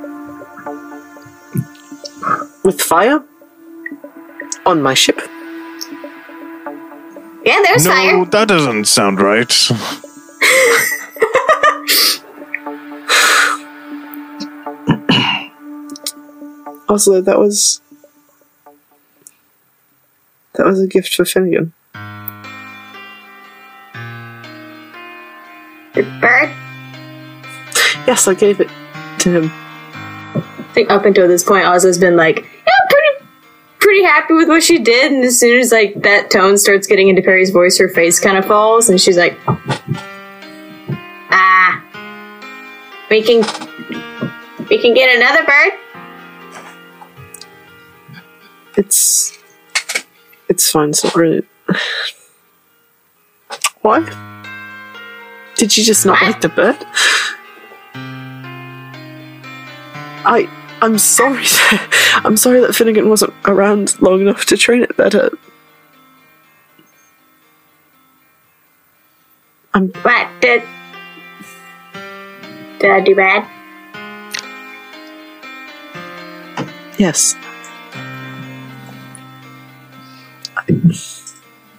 [2.63, 3.23] With fire?
[4.67, 5.19] On my ship?
[7.45, 8.25] Yeah, there's no, fire.
[8.27, 9.51] that doesn't sound right.
[16.91, 17.81] Also, that was.
[20.55, 21.73] That was a gift for Finnegan.
[25.95, 26.51] The bird.
[28.09, 28.69] Yes, I gave it
[29.21, 29.53] to him.
[30.35, 33.25] I think up until this point, Ozzo's been like, yeah, pretty,
[33.79, 35.13] pretty happy with what she did.
[35.13, 38.37] And as soon as like that tone starts getting into Perry's voice, her face kind
[38.37, 39.39] of falls, and she's like,
[41.31, 41.85] ah,
[43.09, 43.43] we can,
[44.69, 45.79] we can get another bird.
[48.77, 49.39] It's.
[50.49, 51.47] It's fine, it's not really.
[53.83, 54.01] Why?
[55.57, 56.77] Did you just not like the bird?
[60.25, 60.49] I.
[60.83, 61.45] I'm sorry.
[62.25, 65.31] I'm sorry that Finnegan wasn't around long enough to train it better.
[69.75, 70.63] I'm What did?
[72.81, 73.47] Did I do bad?
[76.99, 77.37] Yes.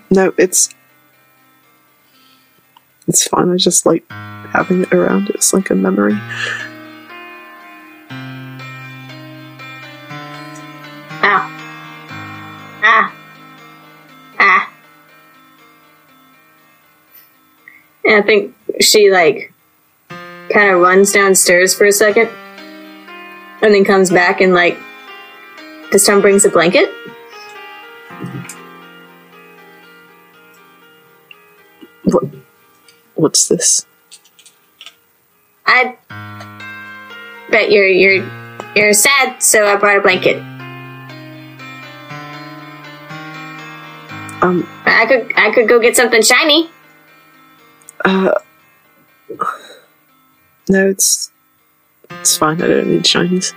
[0.10, 0.70] No, it's
[3.08, 3.50] it's fine.
[3.50, 5.30] I just like having it around.
[5.30, 6.14] It's like a memory.
[11.24, 11.44] Oh.
[12.84, 13.14] Ah.
[14.40, 14.74] Ah.
[18.06, 19.54] And I think she like
[20.50, 22.30] kind of runs downstairs for a second
[23.62, 24.78] and then comes back and like
[25.92, 26.90] this time brings a blanket.
[32.12, 32.24] What?
[33.16, 33.86] What's this?
[35.66, 35.96] I
[37.50, 38.26] bet you're you're
[38.76, 40.38] you're sad, so I brought a blanket.
[44.42, 44.68] Um.
[44.86, 46.70] I could I could go get something shiny.
[48.06, 48.32] Uh.
[50.70, 51.32] No, it's
[52.12, 52.62] it's fine.
[52.62, 53.54] I don't need shinies.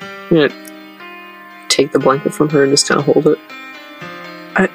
[0.00, 3.38] I'm gonna take the blanket from her and just kind of hold it.
[4.54, 4.68] I.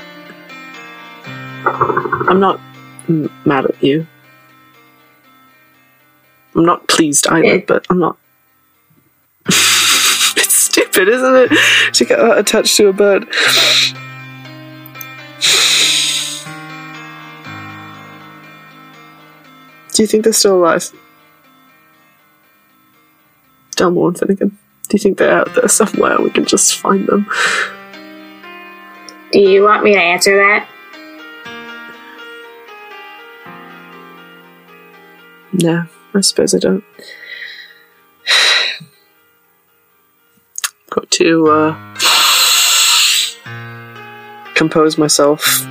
[2.28, 2.60] I'm not
[3.08, 4.06] mad at you.
[6.56, 7.62] I'm not pleased either, Yeah.
[7.68, 8.18] but I'm not.
[9.48, 11.94] it's stupid, isn't it?
[11.94, 13.28] To get uh, attached to a bird.
[19.94, 20.92] Do you think they're still alive?
[23.76, 24.50] Delmore and Finnegan.
[24.50, 27.28] Do you think they're out there somewhere and we can just find them?
[29.32, 30.68] Do you want me to answer that?
[35.54, 36.84] No, I suppose I don't.
[40.90, 41.96] Got to uh,
[44.56, 45.64] compose myself.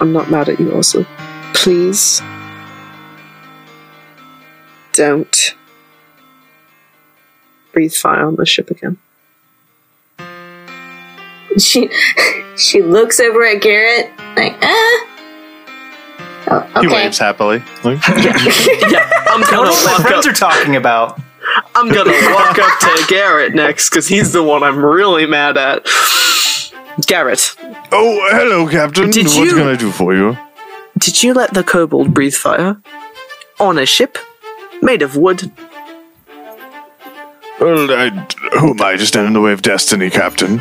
[0.00, 1.04] I'm not mad at you, also.
[1.54, 2.22] Please
[4.92, 5.54] don't
[7.72, 8.98] breathe fire on the ship again.
[11.58, 11.90] She
[12.56, 14.56] she looks over at Garrett like,
[16.50, 16.70] uh.
[16.76, 17.58] Oh, He waves happily.
[17.84, 20.02] Like, yeah, I'm gonna my walk up.
[20.06, 21.20] friends are talking about.
[21.74, 25.84] I'm gonna walk up to Garrett next because he's the one I'm really mad at.
[27.06, 27.54] Garrett,
[27.92, 29.10] oh, hello, Captain.
[29.10, 30.36] Did what you- can I do for you?
[30.98, 32.76] did you let the kobold breathe fire
[33.58, 34.18] on a ship
[34.82, 35.50] made of wood?
[37.58, 38.08] Well, I,
[38.58, 40.60] who am I to stand in the way of destiny, Captain?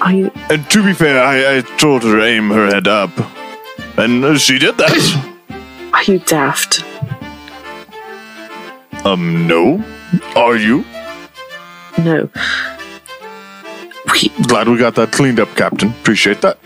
[0.00, 0.30] Are you?
[0.50, 3.10] And to be fair, I, I told her to aim her head up.
[3.98, 5.34] And she did that.
[5.92, 6.84] Are you daft?
[9.04, 9.82] um, no.
[10.36, 10.84] Are you?
[11.98, 12.28] No.
[14.12, 15.90] We, Glad we got that cleaned up, Captain.
[15.90, 16.58] Appreciate that.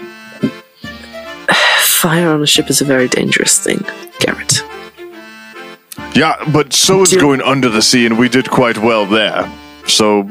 [1.81, 3.85] fire on a ship is a very dangerous thing,
[4.19, 4.63] Garrett.
[6.15, 9.51] Yeah, but so is Do- going under the sea, and we did quite well there.
[9.87, 10.29] So,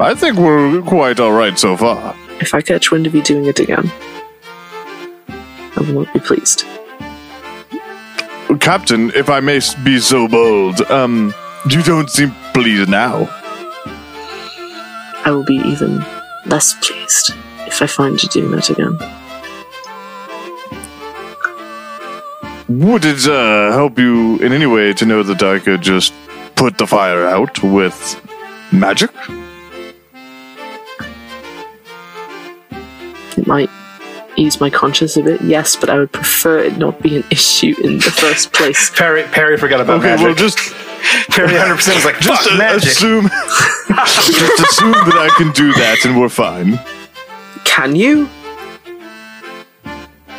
[0.00, 2.16] I think we're quite alright so far.
[2.40, 3.90] If I catch wind of you doing it again,
[5.28, 6.64] I will not be pleased.
[8.60, 11.34] Captain, if I may be so bold, um,
[11.68, 13.28] you don't seem pleased now.
[15.24, 16.04] I will be even
[16.46, 17.32] less pleased
[17.66, 18.98] if I find you doing that again.
[22.68, 26.14] Would it uh, help you in any way to know that I could just
[26.54, 28.20] put the fire out with
[28.72, 29.10] magic?
[33.36, 33.70] It might
[34.36, 37.74] ease my conscience a bit, yes, but I would prefer it not be an issue
[37.82, 38.90] in the first place.
[38.94, 40.24] Perry Perry forgot about Okay, magic.
[40.26, 40.58] well, just
[41.30, 42.90] Perry 100 percent was like, just fuck magic.
[42.90, 43.28] assume,
[43.88, 46.78] just assume that I can do that, and we're fine.
[47.64, 48.28] Can you?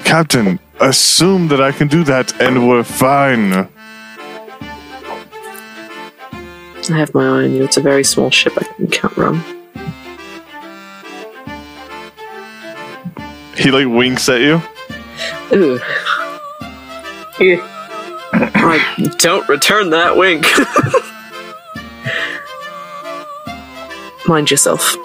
[0.04, 3.54] Captain, assume that I can do that, and we're fine.
[6.88, 7.64] I have my eye on you.
[7.64, 8.54] It's a very small ship.
[8.58, 9.44] I can can't run.
[13.56, 14.62] He like winks at you.
[18.32, 20.46] I don't return that wink.
[24.28, 24.96] Mind yourself.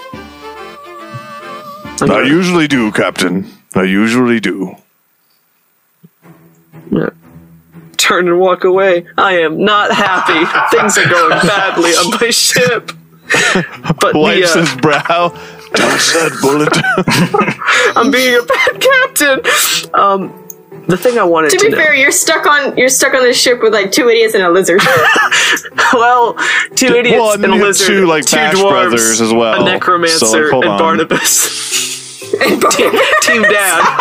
[2.02, 3.50] I'm I usually do, Captain.
[3.74, 4.76] I usually do.
[6.90, 7.10] Yeah.
[7.98, 9.06] Turn and walk away.
[9.18, 10.44] I am not happy.
[10.76, 12.92] Things are going badly on my ship.
[14.00, 15.28] But the, Wipes uh, his brow.
[15.74, 16.68] Don't said bullet.
[17.96, 19.40] I'm being a bad captain.
[19.94, 20.46] Um,
[20.87, 21.76] the thing I wanted To to, be know.
[21.76, 24.50] fair, you're stuck on you're stuck on this ship with like two idiots and a
[24.50, 24.80] lizard.
[25.92, 26.35] well,
[26.74, 29.62] two idiots Well, and and a lizard, two, like, two Bash dwarves, brothers as well.
[29.62, 30.78] a necromancer, So, and on.
[30.78, 32.20] Barnabas.
[32.30, 32.61] team,
[33.22, 33.98] team Dad.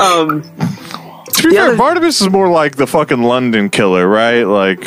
[0.00, 4.42] Um, to be fair, other- Barnabas is more like the fucking London killer, right?
[4.42, 4.84] Like,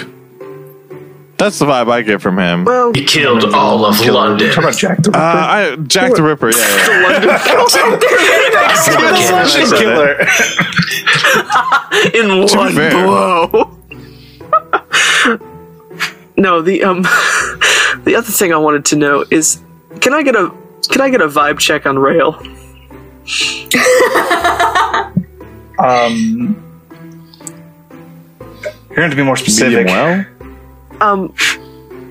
[1.40, 2.62] that's the vibe I get from him.
[2.62, 4.50] Uh, well, He killed all of London.
[4.50, 5.20] Talk about Jack the Ripper.
[5.20, 7.10] I, Jack the Ripper, yeah, yeah.
[9.02, 10.12] London said killer.
[12.14, 12.92] in To one fair.
[12.92, 13.78] blow.
[16.38, 17.02] no, the um,
[18.04, 19.62] the other thing I wanted to know is,
[20.02, 20.52] can I get a
[20.90, 22.36] can I get a vibe check on Rail?
[25.80, 26.56] Um,
[28.90, 29.86] you're going to be more specific.
[29.86, 30.26] Medium well.
[31.02, 31.34] Um,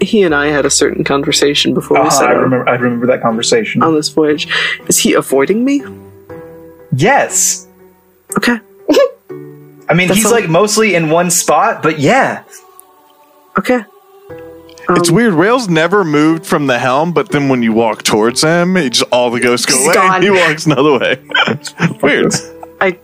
[0.01, 2.69] he and I had a certain conversation before we Uh-huh, set I out remember.
[2.69, 3.83] I remember that conversation.
[3.83, 4.49] on this voyage.
[4.89, 5.83] Is he avoiding me?
[6.95, 7.67] yes.
[8.37, 8.59] Okay,
[9.89, 12.43] I mean, That's he's all- like mostly in one spot, but yeah.
[13.59, 13.85] okay.
[14.91, 15.35] It's weird.
[15.35, 19.11] Rails never moved from the helm, but then when you walk towards him, it just
[19.13, 19.95] all the ghosts go He's away.
[19.95, 20.23] gone.
[20.23, 21.23] He walks another way.
[22.03, 22.33] weird.
[22.81, 22.99] I.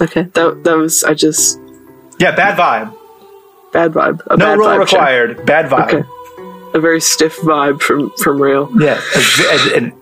[0.00, 1.58] Okay, that that was I just
[2.18, 2.94] Yeah, bad vibe.
[3.76, 4.20] Bad vibe.
[4.30, 4.92] A No bad roll vibe check.
[5.00, 5.46] required.
[5.46, 5.92] Bad vibe.
[5.94, 6.08] Okay,
[6.74, 8.70] a very stiff vibe from from Rail.
[8.80, 9.00] Yeah.
[9.70, 9.92] Then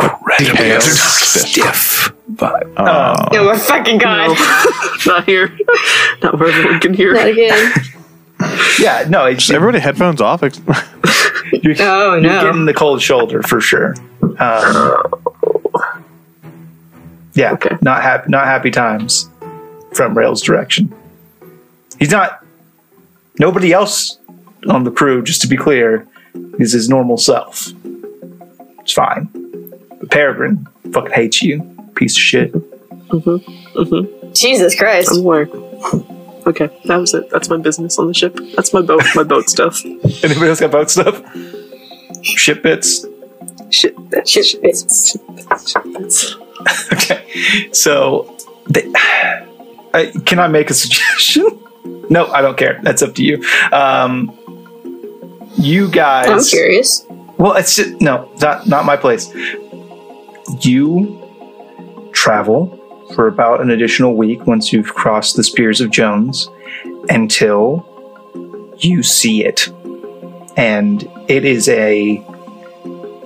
[0.00, 2.72] Red pale, stiff vibe.
[2.78, 3.28] Oh.
[3.32, 4.36] Oh my fucking god.
[5.06, 5.56] Not here.
[6.22, 7.12] Not where everyone can hear.
[7.12, 7.72] Not again.
[8.78, 10.42] yeah, no, it's, Is everybody headphones off?
[10.42, 10.58] Ex-
[11.62, 13.94] you're, Oh, you're getting the cold shoulder for sure.
[14.38, 15.02] Um,
[17.34, 17.76] yeah, Okay.
[17.82, 19.28] not happy, not happy times
[19.92, 20.94] from Rail's direction.
[21.98, 22.39] He's not.
[23.40, 24.18] Nobody else
[24.68, 26.06] on the crew, just to be clear,
[26.58, 27.68] is his normal self.
[28.80, 29.28] It's fine.
[29.98, 31.62] But Peregrine fucking hates you,
[31.94, 32.52] piece of shit.
[33.08, 33.42] Mhm.
[33.74, 34.34] Mhm.
[34.38, 35.10] Jesus Christ.
[35.12, 35.48] I'm aware.
[36.46, 37.30] Okay, that was it.
[37.30, 38.38] That's my business on the ship.
[38.56, 39.02] That's my boat.
[39.14, 39.82] My boat stuff.
[40.22, 41.22] Anybody else got boat stuff?
[42.22, 43.06] Ship bits.
[43.70, 43.94] Shit.
[44.26, 45.16] Shit bits.
[45.16, 46.36] Bits.
[46.92, 47.22] Okay,
[47.72, 48.36] so
[48.68, 48.84] they,
[49.94, 51.46] uh, can I make a suggestion?
[51.84, 52.80] No, I don't care.
[52.82, 53.44] That's up to you.
[53.72, 54.36] Um,
[55.56, 56.28] you guys.
[56.28, 57.06] I'm curious.
[57.38, 59.32] Well, it's just, no, not not my place.
[60.60, 61.16] You
[62.12, 62.76] travel
[63.14, 66.48] for about an additional week once you've crossed the Spears of Jones
[67.08, 67.86] until
[68.78, 69.68] you see it,
[70.56, 72.24] and it is a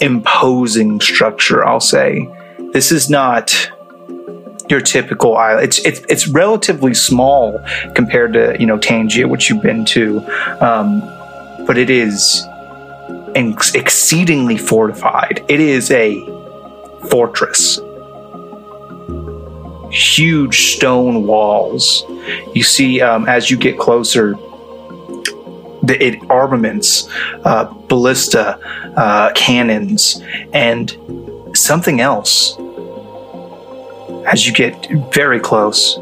[0.01, 1.65] imposing structure.
[1.65, 2.29] I'll say
[2.73, 3.71] this is not
[4.69, 5.65] your typical island.
[5.65, 10.21] It's it's it's relatively small compared to you know Tangia, which you've been to,
[10.61, 11.01] um,
[11.67, 12.47] but it is
[13.35, 15.45] ex- exceedingly fortified.
[15.49, 16.25] It is a
[17.09, 17.81] fortress.
[19.91, 22.05] Huge stone walls.
[22.55, 24.35] You see, um, as you get closer,
[25.83, 27.09] the it, armaments,
[27.45, 28.59] uh, ballista,
[28.97, 30.97] uh, cannons, and
[31.55, 32.57] something else.
[34.27, 35.99] As you get very close,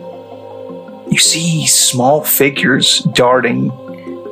[1.11, 3.71] you see small figures darting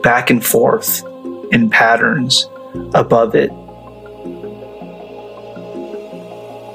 [0.02, 1.04] back and forth
[1.50, 2.48] in patterns
[2.94, 3.50] above it.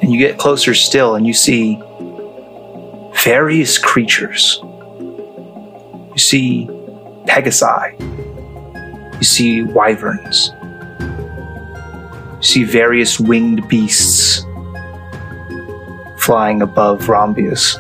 [0.02, 1.82] And you get closer still and you see
[3.24, 4.60] various creatures.
[4.62, 6.68] You see
[7.26, 8.00] pegasi.
[9.18, 10.52] You see wyverns.
[12.36, 14.46] You see various winged beasts
[16.26, 17.76] flying above Rombius.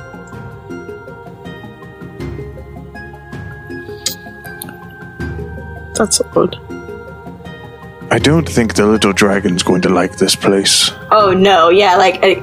[5.96, 6.60] That's odd.
[8.12, 10.92] I don't think the little dragon's going to like this place.
[11.12, 12.36] Oh no, yeah, like uh,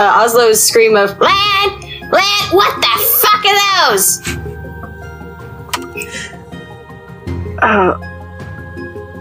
[0.00, 2.52] uh, Oslo's scream of land, land.
[2.52, 4.20] What the fuck are those?
[7.58, 8.11] Uh,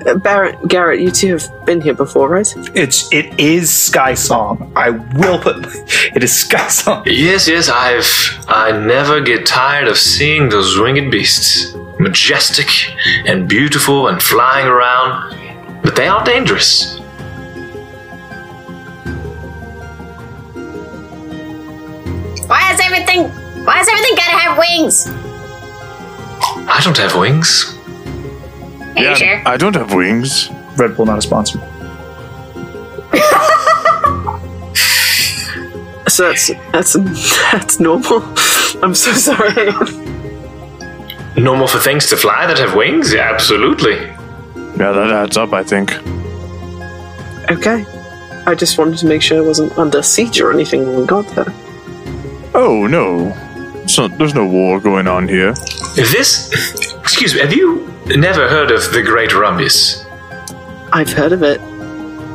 [0.05, 2.47] Uh, Barrett, Garrett, you two have been here before, right?
[2.75, 4.71] It's it is Sky Song.
[4.75, 5.57] I will put
[6.15, 7.03] it is Sky Song.
[7.05, 8.45] Yes, yes, I've.
[8.47, 11.75] I never get tired of seeing those winged beasts.
[11.99, 12.67] Majestic
[13.27, 15.35] and beautiful and flying around,
[15.83, 16.97] but they are dangerous.
[22.47, 23.29] Why is everything?
[23.65, 25.07] Why does everything gotta have wings?
[26.67, 27.77] I don't have wings.
[28.97, 29.41] Are you sure?
[29.47, 30.49] I don't have wings.
[30.77, 31.59] Red Bull not a sponsor.
[36.07, 36.93] So that's that's
[37.51, 38.21] that's normal.
[38.83, 39.71] I'm so sorry.
[41.37, 43.13] Normal for things to fly that have wings?
[43.13, 43.95] Yeah, absolutely.
[43.95, 45.93] Yeah, that adds up, I think.
[47.49, 47.85] okay.
[48.45, 51.25] I just wanted to make sure I wasn't under siege or anything when we got
[51.35, 51.53] there.
[52.53, 53.31] Oh, no.
[53.87, 55.53] So, there's no war going on here.
[55.95, 56.51] This.
[56.99, 60.05] Excuse me, have you never heard of the Great Rombius?
[60.93, 61.61] I've heard of it.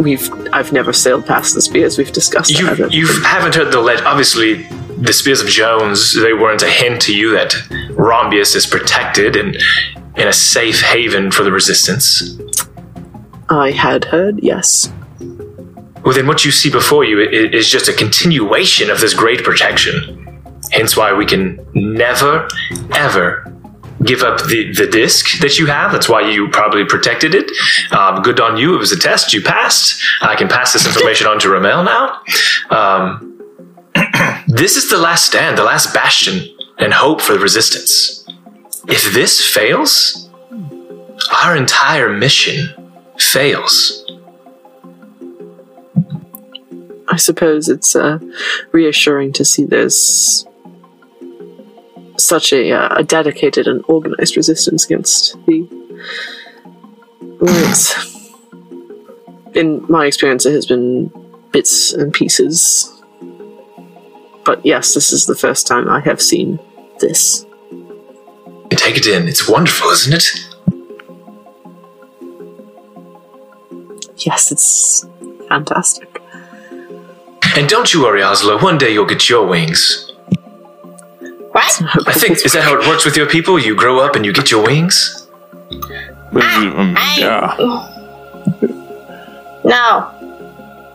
[0.01, 1.99] We've I've never sailed past the spears.
[1.99, 2.73] We've discussed You that.
[2.73, 4.07] I don't you haven't heard the legend.
[4.07, 4.63] Obviously,
[4.99, 6.15] the Spears of Jones.
[6.15, 7.55] They weren't a hint to you that
[7.93, 9.57] Rombius is protected and
[10.17, 12.39] in a safe haven for the Resistance.
[13.49, 14.43] I had heard.
[14.43, 14.93] Yes.
[16.05, 20.23] Well, then what you see before you is just a continuation of this great protection.
[20.73, 22.49] Hence why we can never,
[22.93, 23.56] ever
[24.03, 25.93] give up the, the disc that you have.
[25.93, 27.51] That's why you probably protected it.
[27.93, 28.75] Um, good on you.
[28.75, 29.33] It was a test.
[29.33, 30.03] You passed.
[30.21, 32.21] I can pass this information on to Ramel now.
[32.71, 33.41] Um,
[34.49, 38.27] this is the last stand, the last bastion and hope for the resistance.
[38.89, 40.29] If this fails,
[41.43, 42.69] our entire mission
[43.19, 44.05] fails.
[47.09, 48.19] I suppose it's uh,
[48.73, 50.47] reassuring to see there's
[52.19, 55.69] such a, uh, a dedicated and organized resistance against the
[57.41, 58.33] Alliance.
[59.55, 61.11] In my experience, it has been
[61.53, 62.93] bits and pieces.
[64.45, 66.59] But yes, this is the first time I have seen
[67.01, 67.45] this.
[68.71, 69.27] Take it in.
[69.29, 70.47] It's wonderful, isn't it?
[74.19, 75.07] Yes, it's
[75.49, 76.21] fantastic.
[77.57, 78.61] And don't you worry, Oslo.
[78.61, 80.06] One day you'll get your wings.
[81.57, 81.83] What?
[82.07, 83.59] I think is that how it works with your people?
[83.59, 85.27] You grow up and you get your wings.
[85.73, 87.57] Um, I- yeah.
[89.65, 90.11] No,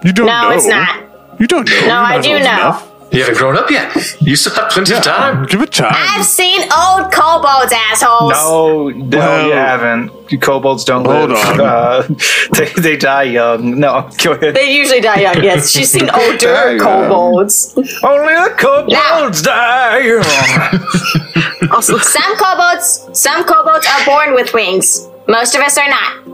[0.04, 0.52] You don't no, know.
[0.52, 1.04] it's not.
[1.40, 1.88] You don't know.
[1.88, 2.36] No, I do know.
[2.38, 2.91] enough.
[3.12, 3.94] You haven't grown up yet.
[4.22, 5.46] You still have plenty of time.
[5.46, 5.94] Give it time.
[5.94, 8.32] I've seen old kobolds, assholes.
[8.32, 10.12] No, no, Well- you haven't.
[10.42, 11.46] Kobolds don't Hold live.
[11.46, 11.60] on.
[11.60, 12.04] Uh,
[12.54, 13.78] they, they die young.
[13.82, 14.56] No, go ahead.
[14.56, 15.44] They usually die young.
[15.44, 16.80] Yes, she's seen older Die young.
[16.80, 17.74] kobolds.
[18.02, 21.70] Only the kobolds die young.
[21.72, 25.06] Also, Some kobolds, some kobolds are born with wings.
[25.28, 26.31] Most of us are not.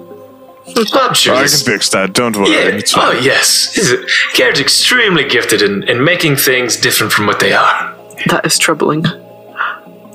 [0.75, 1.11] I'm.
[1.11, 2.13] I can fix that.
[2.13, 2.51] Don't worry.
[2.51, 2.67] Yeah.
[2.77, 3.23] It's Oh fine.
[3.23, 3.77] yes.
[3.77, 7.95] Is it- Garrett's extremely gifted in, in making things different from what they are.
[8.27, 9.03] that is troubling.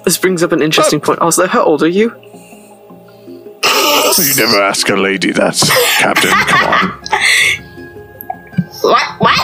[0.05, 1.05] This brings up an interesting oh.
[1.07, 1.19] point.
[1.21, 2.11] Also, how old are you?
[4.19, 5.57] You never ask a lady that,
[5.99, 6.31] Captain.
[6.31, 7.03] Come on.
[8.83, 9.21] What?
[9.21, 9.39] What?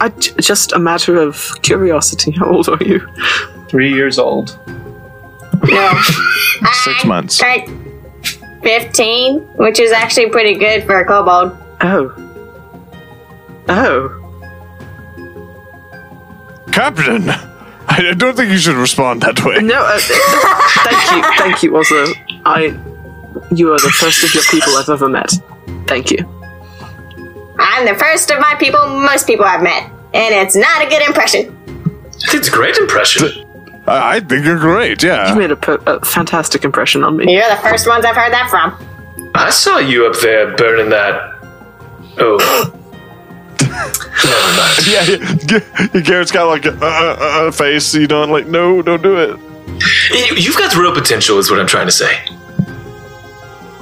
[0.00, 2.30] I, j- just a matter of curiosity.
[2.30, 3.00] How old are you?
[3.68, 4.58] Three years old.
[5.64, 6.00] No.
[6.84, 7.38] Six months.
[7.38, 7.81] turned
[8.62, 11.56] 15, which is actually pretty good for a kobold.
[11.80, 12.14] Oh.
[13.68, 14.18] Oh.
[16.72, 17.28] Captain!
[17.88, 19.58] I don't think you should respond that way.
[19.60, 21.36] No, uh, thank you.
[21.36, 22.06] Thank you, also.
[22.44, 22.78] I.
[23.54, 25.32] You are the first of your people I've ever met.
[25.86, 26.18] Thank you.
[27.58, 31.02] I'm the first of my people most people I've met, and it's not a good
[31.02, 31.58] impression.
[32.32, 33.46] It's a great impression.
[33.86, 35.32] I I think you're great, Yeah.
[35.32, 37.32] You made a, per- a fantastic impression on me.
[37.32, 39.30] You're the first ones I've heard that from.
[39.34, 41.34] I saw you up there burning that.
[42.18, 42.38] Oh.
[43.60, 44.86] Never mind.
[44.86, 45.04] Yeah,
[45.94, 49.38] yeah, Garrett's got like a, a, a face, you know, like, no, don't do it.
[50.10, 52.18] You- You've got real potential, is what I'm trying to say.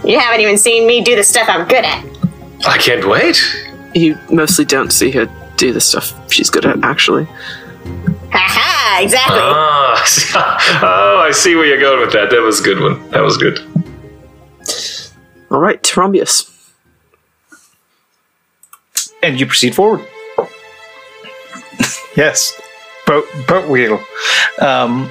[0.05, 2.05] You haven't even seen me do the stuff I'm good at.
[2.67, 3.43] I can't wait.
[3.95, 7.27] You mostly don't see her do the stuff she's good at, actually.
[8.91, 9.39] Haha, exactly.
[9.41, 12.31] Ah, oh, I see where you're going with that.
[12.31, 13.09] That was a good one.
[13.11, 13.61] That was good.
[15.51, 16.49] All right, Terombius.
[19.23, 20.05] And you proceed forward.
[22.17, 22.61] yes.
[23.07, 24.01] Boat, boat wheel.
[24.61, 25.11] Um,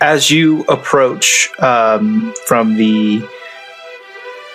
[0.00, 3.26] as you approach um, from the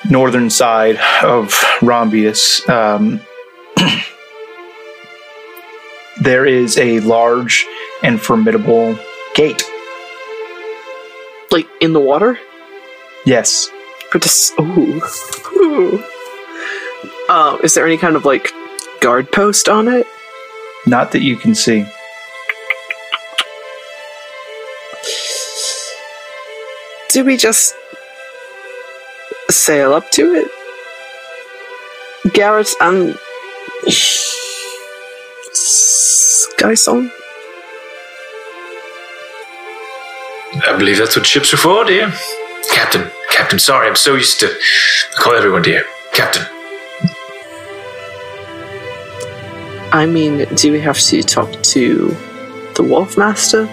[0.09, 3.19] northern side of Rombius, um,
[6.21, 7.65] there is a large
[8.03, 8.97] and formidable
[9.35, 9.63] gate.
[11.51, 12.37] Like, in the water?
[13.25, 13.69] Yes.
[14.11, 14.51] But this.
[14.59, 15.01] Ooh.
[15.57, 16.03] Ooh.
[17.29, 18.51] Uh, is there any kind of, like,
[19.01, 20.07] guard post on it?
[20.85, 21.85] Not that you can see.
[27.09, 27.75] Do we just
[29.49, 30.51] sail up to it?
[32.33, 33.17] Garrett and
[35.57, 37.11] Sky Song?
[40.67, 42.11] I believe that's what ships are for, dear.
[42.71, 43.09] Captain.
[43.31, 45.83] Captain, sorry, I'm so used to I call everyone dear.
[46.13, 46.45] Captain.
[49.91, 52.15] I mean, do we have to talk to
[52.75, 53.65] the Wolf Master?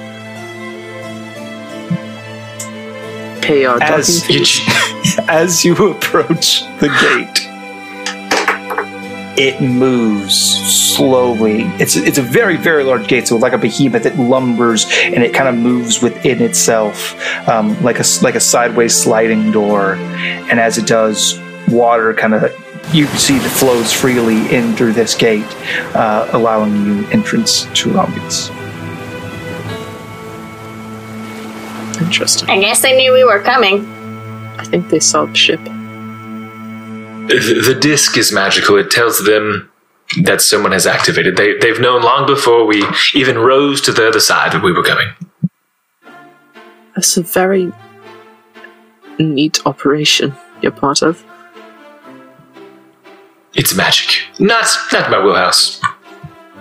[3.42, 4.30] Pay our docking As?
[4.30, 4.68] You ch-
[5.28, 7.48] as you approach the gate,
[9.36, 10.34] it moves
[10.96, 11.62] slowly.
[11.80, 15.34] It's it's a very very large gate, so like a behemoth, it lumbers and it
[15.34, 17.14] kind of moves within itself,
[17.48, 19.94] um, like a s- like a sideways sliding door.
[19.94, 22.42] And as it does, water kind of
[22.92, 25.46] you can see that flows freely in through this gate,
[25.96, 28.50] uh, allowing you entrance to Romulus.
[32.00, 32.50] Interesting.
[32.50, 33.86] I guess they knew we were coming.
[34.58, 35.60] I think they saw the ship.
[37.28, 38.76] The, the disc is magical.
[38.76, 39.70] It tells them
[40.22, 41.36] that someone has activated.
[41.36, 44.82] They, they've known long before we even rose to the other side that we were
[44.82, 45.08] coming.
[46.94, 47.72] That's a very
[49.18, 51.24] neat operation you're part of.
[53.54, 54.22] It's magic.
[54.38, 55.80] Not not my wheelhouse.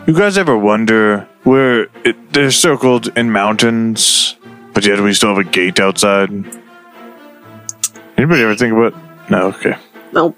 [0.05, 4.35] You guys ever wonder where it, they're circled in mountains,
[4.73, 6.29] but yet we still have a gate outside?
[8.17, 8.93] Anybody ever think about?
[9.29, 9.75] No, okay.
[10.13, 10.35] No,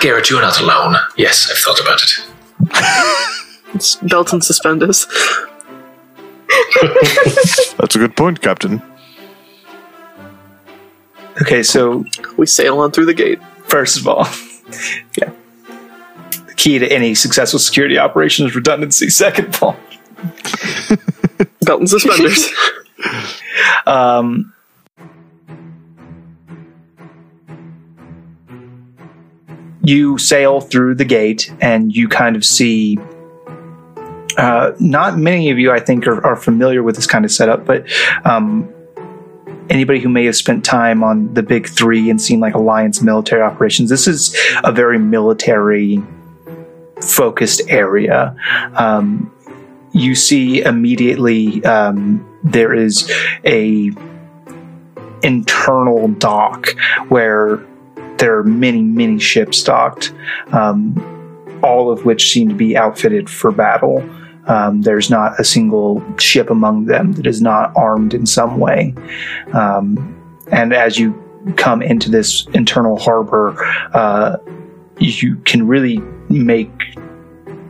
[0.00, 0.96] Garrett, you're not alone.
[1.16, 3.74] Yes, I've thought about it.
[3.74, 5.06] it's belt and suspenders.
[7.78, 8.82] That's a good point, Captain.
[11.42, 12.04] Okay, so
[12.36, 13.40] We sail on through the gate.
[13.64, 14.24] first of all,
[15.18, 15.30] yeah,
[16.46, 19.10] the key to any successful security operation is redundancy.
[19.24, 19.76] Second of all.
[21.62, 22.48] Belt and suspenders.
[23.86, 24.52] Um,
[29.88, 32.98] you sail through the gate and you kind of see.
[34.36, 37.64] Uh, not many of you, I think, are, are familiar with this kind of setup,
[37.64, 37.86] but
[38.26, 38.70] um,
[39.70, 43.42] anybody who may have spent time on the big three and seen like alliance military
[43.42, 46.02] operations this is a very military
[47.02, 48.36] focused area
[48.74, 49.32] um,
[49.92, 53.10] you see immediately um, there is
[53.44, 53.90] a
[55.22, 56.68] internal dock
[57.08, 57.66] where
[58.18, 60.12] there are many many ships docked
[60.52, 60.94] um,
[61.62, 64.02] all of which seem to be outfitted for battle
[64.46, 68.94] um, there's not a single ship among them that is not armed in some way.
[69.52, 70.14] Um,
[70.52, 71.22] and as you
[71.56, 73.56] come into this internal harbor,
[73.92, 74.36] uh,
[74.98, 75.98] you can really
[76.28, 76.70] make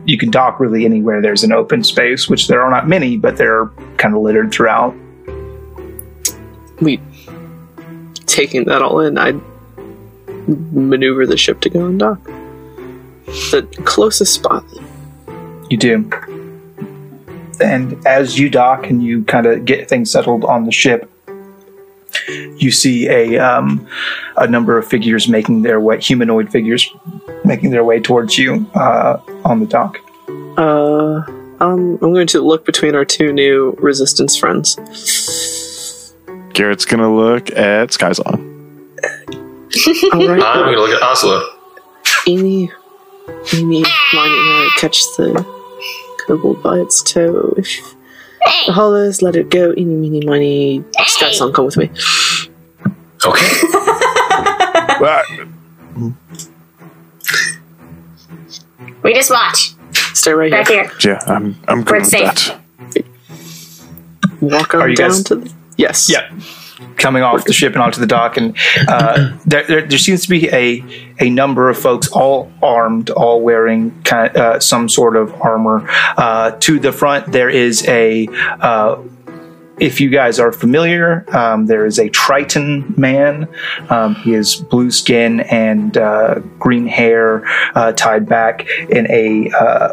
[0.05, 3.35] you can dock really anywhere there's an open space, which there are not many, but
[3.35, 3.65] they're
[3.97, 4.95] kind of littered throughout.
[6.79, 7.01] We
[8.25, 9.41] taking that all in, I'd
[10.47, 12.23] maneuver the ship to go and dock.
[13.25, 14.63] The closest spot.
[15.69, 16.09] You do.
[17.59, 21.09] And as you dock and you kind of get things settled on the ship,
[22.27, 23.87] you see a um,
[24.37, 26.89] a number of figures making their way, humanoid figures
[27.45, 29.99] making their way towards you uh, on the dock.
[30.57, 31.23] Uh,
[31.59, 34.75] um, I'm going to look between our two new resistance friends.
[36.53, 38.56] Garrett's gonna look at Sky Song.
[40.13, 41.43] All right, I'm going to look at Oslo.
[42.27, 42.71] Amy,
[43.53, 45.45] Amy, mine catch the
[46.25, 47.53] kobold by its toe.
[47.57, 47.95] If
[48.65, 49.73] the hollers, let it go.
[49.77, 50.83] Eeny, meeny, miny.
[51.05, 51.89] Sky Song, come with me.
[53.25, 53.47] Okay.
[54.99, 55.23] Well,
[59.03, 59.75] We just watch.
[60.15, 60.63] Stay right here.
[60.63, 60.89] Back here.
[60.99, 61.11] here.
[61.13, 62.33] yeah, I'm I'm We're good with safe.
[62.33, 63.05] that.
[64.41, 65.53] Walk on Are you down guys- to the.
[65.77, 66.09] Yes.
[66.09, 66.31] Yeah.
[66.95, 68.55] Coming off the ship and onto the dock, and
[68.87, 70.83] uh, there, there, there seems to be a
[71.19, 75.87] a number of folks, all armed, all wearing kind uh, some sort of armor.
[76.17, 78.27] Uh, to the front, there is a.
[78.59, 79.01] Uh,
[79.79, 83.47] if you guys are familiar, um, there is a Triton man.
[83.89, 87.43] Um, he has blue skin and uh, green hair
[87.75, 89.49] uh, tied back in a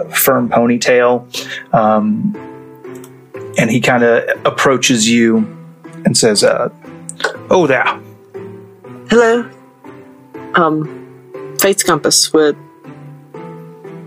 [0.09, 1.29] firm ponytail.
[1.75, 2.35] Um,
[3.59, 5.64] and he kind of approaches you
[6.05, 6.69] and says, uh,
[7.51, 7.85] "Oh there,
[9.11, 9.49] Hello.
[10.55, 12.33] Um, Fate's Compass.
[12.33, 12.55] We're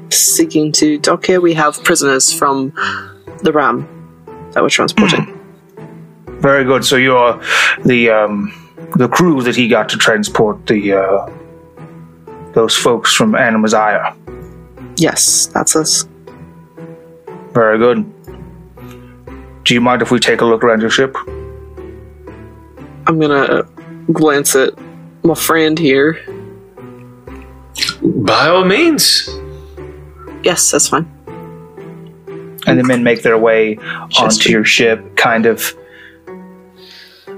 [0.09, 1.39] seeking to dock here.
[1.41, 2.71] We have prisoners from
[3.43, 3.87] the Ram
[4.51, 5.33] that we're transporting.
[6.39, 6.83] very good.
[6.85, 7.41] So you're
[7.85, 8.53] the um,
[8.95, 11.29] the crew that he got to transport the uh,
[12.53, 14.15] those folks from Animazaya.
[14.97, 16.07] Yes, that's us.
[17.53, 18.05] Very good.
[19.63, 21.15] Do you mind if we take a look around your ship?
[23.07, 23.63] I'm gonna
[24.11, 24.73] glance at
[25.23, 26.19] my friend here.
[28.01, 29.29] By all means.
[30.43, 31.07] Yes, that's fine.
[32.67, 33.77] and the men make their way
[34.19, 35.73] onto your ship, kind of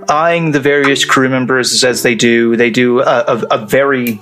[0.10, 2.56] eyeing the various crew members as they do.
[2.56, 4.20] They do a, a, a very,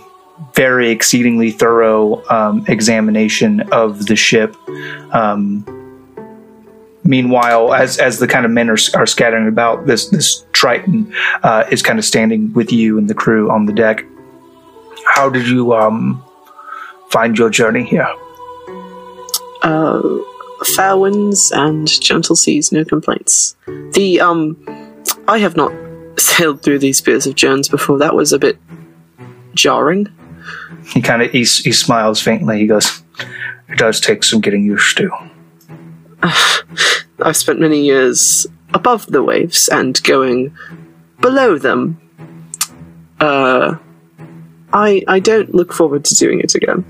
[0.54, 4.56] very exceedingly thorough um, examination of the ship.
[5.14, 5.64] Um,
[7.08, 11.64] meanwhile, as as the kind of men are, are scattering about, this this Triton uh,
[11.72, 14.06] is kind of standing with you and the crew on the deck.
[15.06, 16.24] How did you um,
[17.10, 18.08] find your journey here?
[19.64, 20.20] Uh,
[20.76, 23.56] fair winds and gentle seas, no complaints.
[23.94, 24.58] The um,
[25.28, 25.72] I have not
[26.20, 27.98] sailed through these spears of Jones before.
[27.98, 28.60] That was a bit
[29.56, 30.08] jarring.
[30.86, 32.60] He kind of he, he smiles faintly.
[32.60, 33.02] He goes,
[33.70, 35.10] "It does take some getting used to."
[36.24, 40.56] I've spent many years above the waves and going
[41.20, 42.00] below them.
[43.20, 43.78] Uh,
[44.74, 46.86] I I don't look forward to doing it again.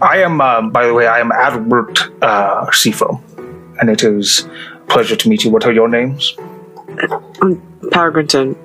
[0.00, 3.20] I am, um, by the way, I am Albert uh, Sifo,
[3.80, 5.50] and it is a pleasure to meet you.
[5.50, 6.36] What are your names?
[7.42, 7.60] I'm
[7.90, 8.56] Paragrinton,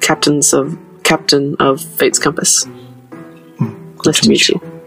[0.00, 2.66] captains of captain of Fate's Compass.
[4.06, 4.60] nice to meet you.
[4.62, 4.81] And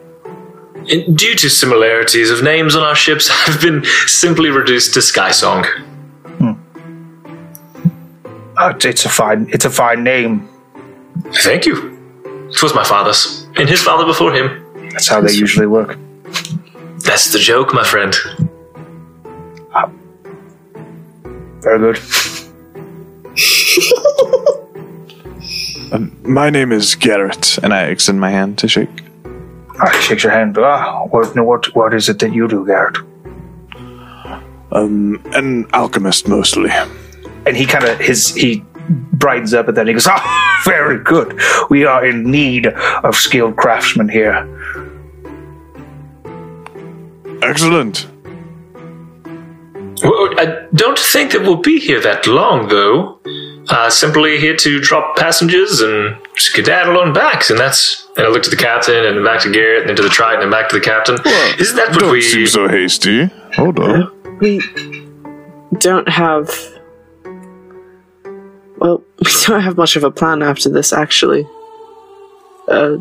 [0.87, 5.65] Due to similarities of names on our ships, I've been simply reduced to Sky Song.
[8.57, 10.47] Uh, it's- it's a fine, it's a fine name.
[11.43, 11.91] Thank you.
[12.49, 14.63] It was my father's, and his father before him.
[14.91, 15.97] That's how they usually work.
[16.99, 18.15] That's the joke, my friend.
[21.61, 21.99] Very good.
[25.91, 28.89] Um, my name is Garrett, and I extend my hand to shake.
[29.79, 30.57] I shake your hand.
[30.57, 32.97] Ah, what, what, what is it that you do, Garrett?
[34.71, 36.69] Um, an alchemist mostly.
[37.45, 38.63] And he kind of his he
[39.13, 39.87] brightens up at that.
[39.87, 41.39] He goes, "Ah, Very good.
[41.69, 44.47] We are in need of skilled craftsmen here.
[47.41, 48.07] Excellent.
[50.03, 53.19] Well, I don't think that we'll be here that long, though.
[53.69, 58.04] Uh, simply here to drop passengers and skedaddle on back, and that's.
[58.17, 60.09] And I looked at the captain, and then back to Garrett, and then to the
[60.09, 61.15] Triton, and back to the captain.
[61.59, 62.21] Isn't that what Don't we?
[62.21, 63.25] seem so hasty.
[63.55, 64.11] Hold on.
[64.39, 64.61] We
[65.79, 66.49] don't have.
[68.77, 71.45] Well, we don't have much of a plan after this, actually.
[72.69, 72.97] Uh,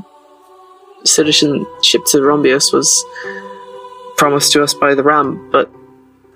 [1.05, 3.05] citizenship to Rombius was
[4.17, 5.71] promised to us by the Ram, but.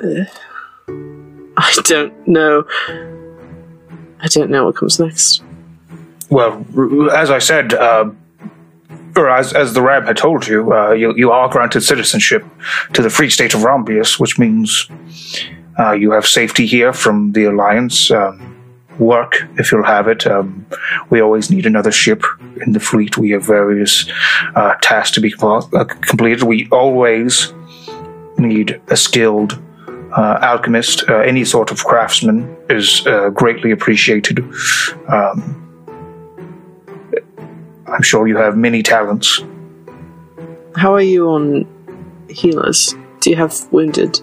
[0.03, 0.24] Uh,
[1.61, 2.64] I don't know.
[4.20, 5.43] I don't know what comes next.
[6.31, 6.64] Well,
[7.11, 8.11] as I said, uh,
[9.19, 12.45] or as, as the Ram had told you, uh, you, you are granted citizenship
[12.93, 14.89] to the Free State of Rombius, which means
[15.79, 18.11] uh, you have safety here from the Alliance.
[18.11, 18.55] Um,
[18.99, 20.27] work, if you'll have it.
[20.27, 20.66] Um,
[21.11, 22.25] we always need another ship
[22.66, 23.16] in the fleet.
[23.16, 24.11] We have various
[24.57, 26.43] uh, tasks to be uh, completed.
[26.43, 27.53] We always
[28.39, 29.61] need a skilled
[30.16, 31.09] uh, alchemist.
[31.09, 34.41] Uh, any sort of craftsman is uh, greatly appreciated.
[35.09, 35.68] Um,
[37.91, 39.43] I'm sure you have many talents.
[40.76, 41.66] How are you on
[42.28, 42.95] healers?
[43.20, 44.20] Do you have wounded?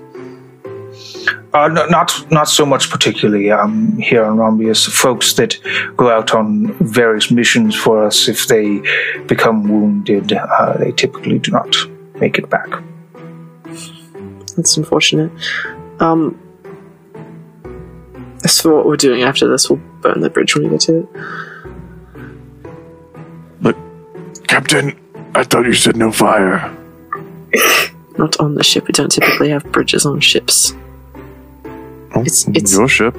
[1.53, 4.85] Uh, no, not not so much particularly um, here on Rombius.
[4.87, 5.57] Folks that
[5.95, 8.81] go out on various missions for us, if they
[9.25, 11.73] become wounded, uh, they typically do not
[12.19, 12.67] make it back.
[14.55, 15.31] That's unfortunate.
[15.99, 16.39] Um,
[18.43, 20.99] as for what we're doing after this, we'll burn the bridge when we get to
[20.99, 21.54] it.
[24.47, 24.97] Captain,
[25.33, 26.71] I thought you said no fire.
[28.17, 28.87] Not on the ship.
[28.87, 30.73] We don't typically have bridges on ships.
[32.15, 33.15] Oh, It's- it's- your ship.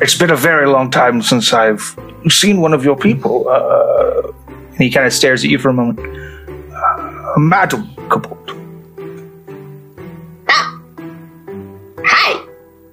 [0.00, 1.96] It's been a very long time since I've
[2.28, 3.48] seen one of your people.
[3.48, 4.32] Uh,
[4.72, 5.98] and he kind of stares at you for a moment.
[5.98, 8.52] Uh, Madam Kobold.
[12.04, 12.40] Hi.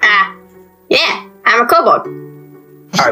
[0.01, 0.35] Uh,
[0.89, 2.07] yeah, I'm a kobold.
[2.93, 3.11] I,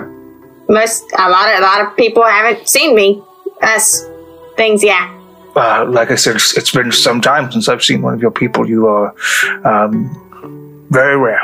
[0.69, 3.21] Most a lot of a lot of people haven't seen me.
[3.63, 4.05] Us
[4.57, 5.09] things, yeah.
[5.55, 8.31] uh, like I said, it's, it's been some time since I've seen one of your
[8.31, 8.67] people.
[8.67, 9.15] You are
[9.63, 11.41] um, very rare.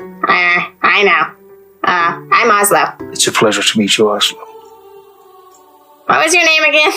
[0.00, 1.34] Uh, I know.
[1.82, 3.10] Uh, I'm Oslo.
[3.12, 4.38] It's a pleasure to meet you, Oslo.
[6.06, 6.92] What was your name again?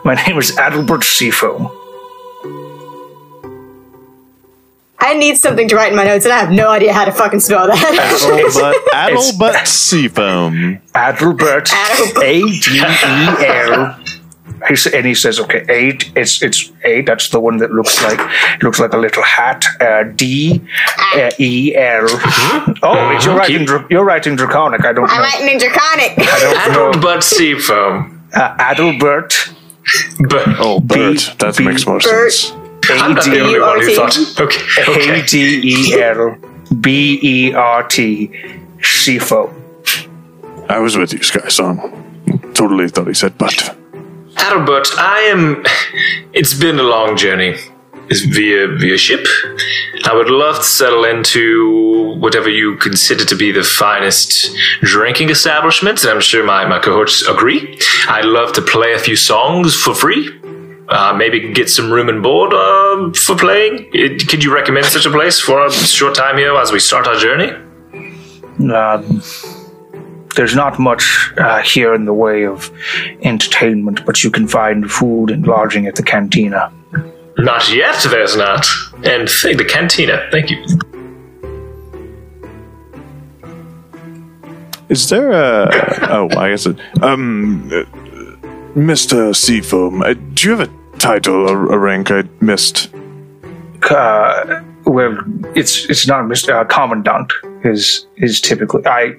[0.04, 1.70] My name is Adelbert Seafoam.
[5.10, 7.12] I need something to write in my notes, and I have no idea how to
[7.12, 7.76] fucking spell that.
[7.78, 10.78] Adelbert, Adelbert Seafoam.
[10.94, 12.22] Adelbert, Adelbert.
[12.22, 14.00] A D E L.
[14.68, 16.10] He and he says, "Okay, eight.
[16.16, 17.02] It's it's A.
[17.02, 18.18] That's the one that looks like
[18.62, 19.62] looks like a little hat.
[19.80, 20.62] Uh, D
[21.14, 22.06] uh, E L.
[22.82, 24.84] Oh, it's you're writing dra- you're writing draconic.
[24.86, 25.22] I don't I'm know.
[25.22, 26.12] writing in Draconic.
[26.18, 26.94] I don't.
[26.94, 28.22] Adelbert Seafoam.
[28.32, 29.52] Uh, Adelbert.
[30.30, 31.34] But Oh, Bert.
[31.40, 32.32] That B- makes more Bert.
[32.32, 32.52] sense.
[32.90, 34.16] I'm not the only one who thought.
[34.40, 35.26] Okay, A okay.
[35.26, 36.36] D E L
[36.80, 38.30] B E R T.
[38.82, 39.50] Seafoam.
[40.68, 41.78] I was with you, Sky Song.
[42.54, 43.52] Totally thought he said but.
[44.36, 45.64] Adelbert, I am.
[46.32, 47.56] It's been a long journey.
[48.10, 49.26] It's via via ship.
[50.04, 56.02] I would love to settle into whatever you consider to be the finest drinking establishment,
[56.02, 57.78] and I'm sure my, my cohorts agree.
[58.08, 60.28] I'd love to play a few songs for free.
[60.88, 63.88] Uh, maybe get some room and board uh, for playing.
[63.92, 67.06] It, could you recommend such a place for a short time here as we start
[67.06, 67.50] our journey?
[68.70, 69.22] Um,
[70.36, 72.70] there's not much uh, here in the way of
[73.22, 76.72] entertainment, but you can find food and lodging at the cantina.
[77.38, 78.66] Not yet, there's not.
[79.04, 80.64] And th- the cantina, thank you.
[84.88, 85.70] Is there a.
[86.10, 86.78] Oh, I guess it.
[87.02, 87.70] Um.
[88.74, 89.34] Mr.
[89.34, 92.92] Seafoam, uh, do you have a title, or a rank I missed?
[93.88, 95.16] Uh, well,
[95.54, 96.60] it's it's not Mr.
[96.60, 99.14] Uh, Commandant is is typically I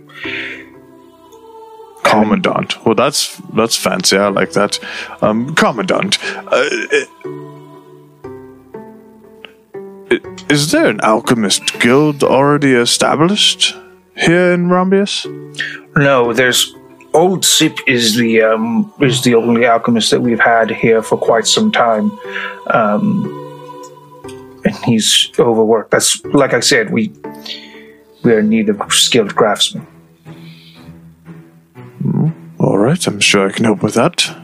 [2.03, 2.85] Commandant.
[2.85, 4.17] Well, that's that's fancy.
[4.17, 4.79] I like that.
[5.21, 6.17] Um, Commandant.
[6.47, 6.69] Uh,
[10.49, 13.75] is there an alchemist guild already established
[14.15, 15.25] here in Rombius?
[15.95, 16.33] no.
[16.33, 16.75] There's
[17.15, 21.47] Old Sip is the um, is the only alchemist that we've had here for quite
[21.47, 22.11] some time,
[22.67, 23.31] um,
[24.65, 25.91] and he's overworked.
[25.91, 27.13] That's like I said, we
[28.23, 29.87] we are in need of skilled craftsmen.
[32.59, 34.35] All right, I'm sure I can help with that.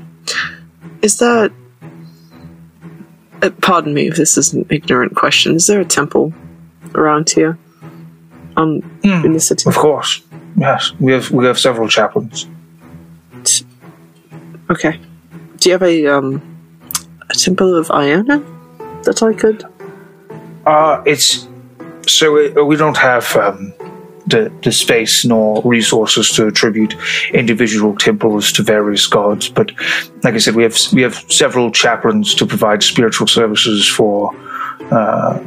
[1.02, 1.52] Is that.
[3.42, 5.56] Uh, pardon me if this is an ignorant question.
[5.56, 6.34] Is there a temple
[6.96, 7.58] around here?
[8.56, 9.68] Um, in the city?
[9.68, 10.22] Of course,
[10.56, 12.48] Yes, we have we have several chaplains.
[14.72, 14.98] Okay.
[15.58, 16.42] Do you have a um
[17.30, 18.40] a temple of Iona
[19.04, 19.66] that I could?
[20.66, 21.48] Uh, it's
[22.08, 23.74] so uh, we don't have um,
[24.28, 26.96] the the space nor resources to attribute
[27.34, 29.50] individual temples to various gods.
[29.50, 29.72] But
[30.24, 34.34] like I said, we have we have several chaplains to provide spiritual services for
[34.90, 35.40] uh,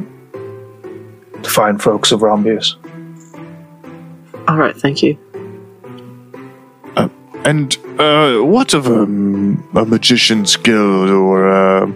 [1.41, 2.75] the fine folks of Rombius.
[4.47, 5.17] All right, thank you.
[7.45, 11.87] And uh, what of um, a magician's guild or a,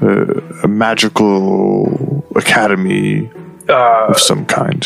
[0.00, 3.30] a, a magical academy
[3.68, 4.82] Uh, of some kind?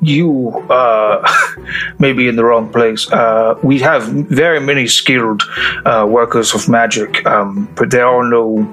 [0.00, 1.26] you uh,
[1.98, 3.10] may be in the wrong place.
[3.10, 5.42] Uh, we have very many skilled
[5.84, 8.64] uh, workers of magic, um, but there are no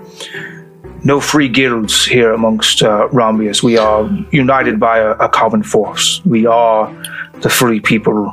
[1.03, 3.63] no free guilds here amongst uh, Rombius.
[3.63, 6.21] We are united by a, a common force.
[6.25, 6.93] We are
[7.41, 8.31] the free people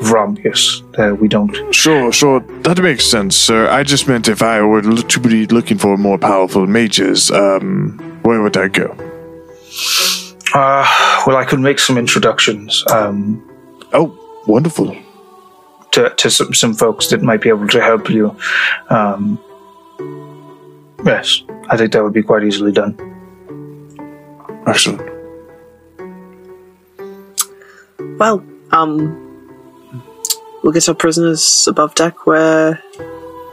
[0.00, 0.82] of Rombius.
[0.98, 1.54] Uh, we don't.
[1.74, 2.40] Sure, sure.
[2.62, 3.68] That makes sense, sir.
[3.68, 7.98] I just meant if I were lo- to be looking for more powerful mages, um,
[8.22, 8.94] where would I go?
[10.54, 10.84] Uh,
[11.26, 13.40] well, I could make some introductions um,
[13.92, 14.96] Oh, wonderful.
[15.92, 18.36] to, to some, some folks that might be able to help you.
[18.88, 19.38] Um,
[21.04, 22.96] yes, I think that would be quite easily done.
[24.66, 25.02] Excellent.
[28.18, 29.29] Well, um,
[30.62, 32.82] we'll get our prisoners above deck where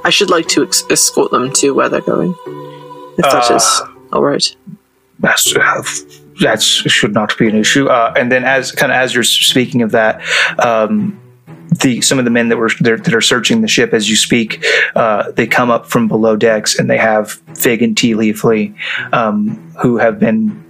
[0.04, 2.36] I should like to ex- escort them to where they're going.
[3.18, 3.82] If that is
[4.14, 4.56] all right.
[5.20, 5.84] That's uh,
[6.42, 7.88] that should not be an issue.
[7.88, 10.22] Uh, and then, as kind of as you're speaking of that,
[10.60, 11.20] um,
[11.82, 14.16] the some of the men that were there, that are searching the ship as you
[14.16, 14.64] speak,
[14.96, 18.76] uh, they come up from below decks and they have Fig and Tea Leafly,
[19.14, 20.64] um, who have been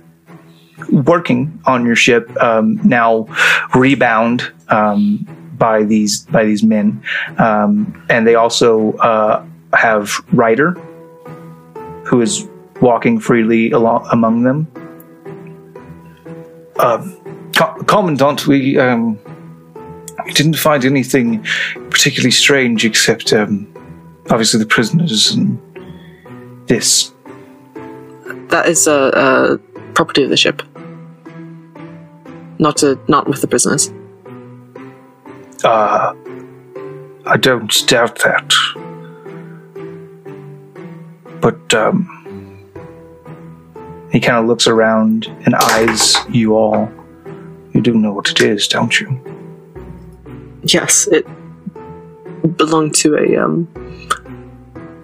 [0.91, 3.27] working on your ship um, now
[3.75, 5.27] rebound um,
[5.57, 7.01] by these by these men,
[7.37, 10.71] um, and they also uh, have Ryder,
[12.05, 12.47] who is
[12.81, 14.67] walking freely along among them.
[16.77, 17.09] Uh,
[17.87, 19.19] Commandant, we um,
[20.25, 21.43] we didn't find anything
[21.89, 23.67] particularly strange except um,
[24.29, 25.59] obviously the prisoners and
[26.67, 27.13] this.
[28.49, 29.57] That is a, a
[29.93, 30.61] property of the ship.
[32.59, 33.91] Not to, not with the prisoners.
[35.63, 36.13] Uh,
[37.25, 38.53] I don't doubt that.
[41.41, 42.17] But um,
[44.11, 46.91] he kind of looks around and eyes you all.
[47.73, 49.19] You do know what it is, don't you?
[50.63, 51.25] Yes, it
[52.57, 53.67] belonged to a um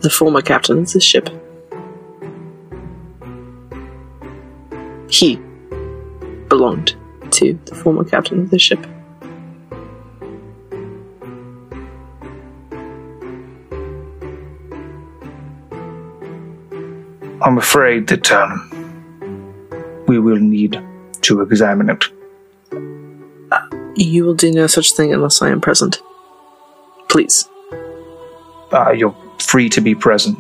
[0.02, 1.30] the former captain of this ship.
[5.10, 5.36] He
[6.50, 6.96] belonged
[7.32, 8.86] to the former captain of the ship.
[17.44, 20.82] I'm afraid that um, we will need
[21.22, 22.06] to examine it.
[23.96, 26.02] You will do no such thing unless I am present.
[27.10, 27.48] Please.
[28.72, 30.38] Uh, you're free to be present.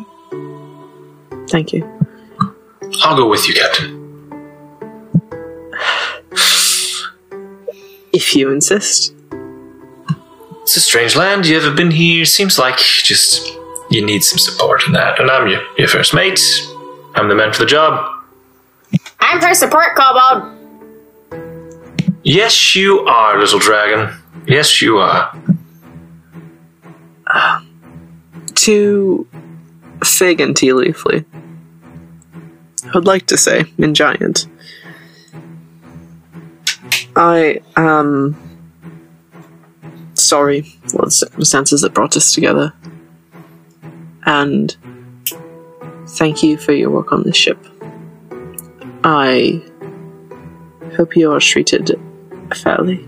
[1.50, 1.84] Thank you.
[3.04, 4.00] I'll go with you, Captain.
[8.14, 9.14] If you insist.
[10.62, 11.46] It's a strange land.
[11.46, 12.24] You ever been here?
[12.26, 13.46] Seems like just
[13.92, 15.20] you need some support in that.
[15.20, 16.40] And I'm your, your first mate.
[17.16, 18.24] I'm the man for the job.
[19.20, 20.60] I'm her support kobold.
[22.24, 24.16] Yes, you are, little dragon.
[24.48, 25.36] Yes, you are.
[28.56, 29.28] To
[30.04, 31.26] Fig and Tea Leafly.
[32.86, 34.48] I would like to say, in giant.
[37.16, 38.36] I am
[40.14, 42.74] sorry for the circumstances that brought us together.
[44.26, 44.76] And
[46.08, 47.58] thank you for your work on this ship.
[49.04, 49.62] I
[50.96, 52.00] hope you are treated
[52.56, 53.08] fairly.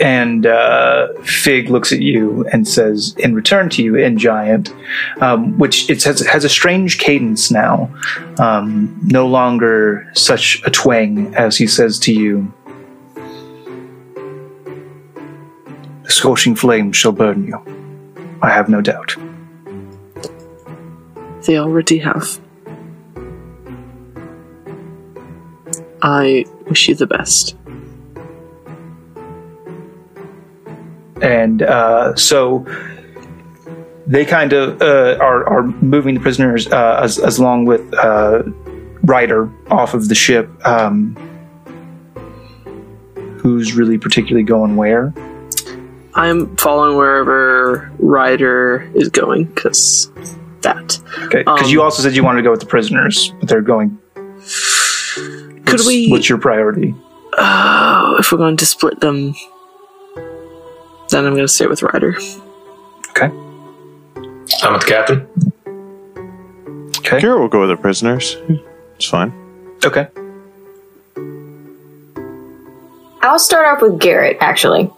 [0.00, 4.72] And uh, Fig looks at you and says, in return to you, in Giant,
[5.20, 7.92] um, which it has, has a strange cadence now,
[8.38, 12.52] um, no longer such a twang as he says to you.
[16.04, 17.77] The scorching flame shall burn you.
[18.42, 19.16] I have no doubt.
[21.46, 22.40] They already have.
[26.02, 27.56] I wish you the best.
[31.22, 32.64] and uh, so
[34.06, 38.42] they kind of uh, are, are moving the prisoners uh, as, as long with uh,
[39.02, 40.48] Ryder off of the ship.
[40.66, 41.16] Um,
[43.38, 45.12] who's really particularly going where?
[46.14, 50.10] I'm following wherever Ryder is going because
[50.62, 50.98] that.
[51.26, 53.60] Okay, because Um, you also said you wanted to go with the prisoners, but they're
[53.60, 53.98] going.
[54.14, 56.08] Could What's- we?
[56.08, 56.94] What's your priority?
[57.36, 59.34] Oh, if we're going to split them,
[61.10, 62.16] then I'm going to stay with Ryder.
[63.10, 63.26] Okay.
[64.62, 65.28] I'm with the captain.
[66.98, 67.20] Okay.
[67.20, 68.36] Garrett will go with the prisoners.
[68.96, 69.32] It's fine.
[69.84, 70.08] Okay.
[73.22, 74.90] I'll start off with Garrett, actually.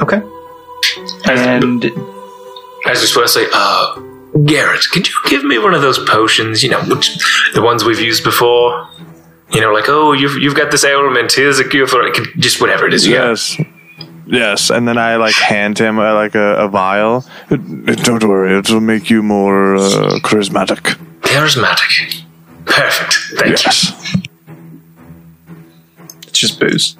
[0.00, 0.22] Okay.
[1.24, 1.84] As, And
[2.86, 4.00] as we supposed to say, uh,
[4.44, 6.62] Garrett, could you give me one of those potions?
[6.62, 7.18] You know, which,
[7.54, 8.88] the ones we've used before.
[9.50, 11.32] You know, like oh, you've you've got this ailment.
[11.32, 12.14] Here's a cure for it.
[12.36, 13.06] Just whatever it is.
[13.06, 13.28] you got.
[13.28, 13.56] Yes.
[14.30, 17.24] Yes, and then I like hand him uh, like a, a vial.
[17.48, 20.98] Don't worry, it'll make you more uh, charismatic.
[21.20, 22.24] Charismatic.
[22.66, 23.14] Perfect.
[23.38, 23.52] Thank you.
[23.64, 24.16] Yes.
[26.26, 26.96] it's just booze.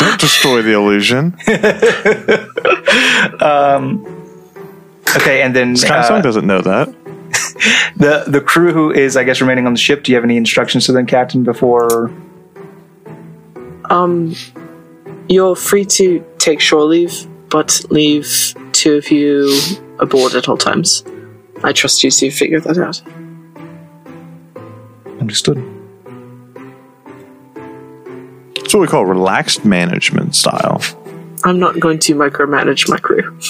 [0.00, 1.34] Don't destroy the illusion.
[5.16, 6.88] Okay, and then Sky uh, Song doesn't know that.
[7.96, 10.04] the the crew who is, I guess, remaining on the ship.
[10.04, 11.44] Do you have any instructions to them, Captain?
[11.44, 12.10] Before
[13.90, 14.34] Um,
[15.28, 19.50] you're free to take shore leave, but leave two of you
[19.98, 21.04] aboard at all times.
[21.64, 23.02] I trust you to figure that out.
[25.20, 25.77] understood.
[28.68, 30.82] It's what we call relaxed management style.
[31.42, 33.40] I'm not going to micromanage my crew.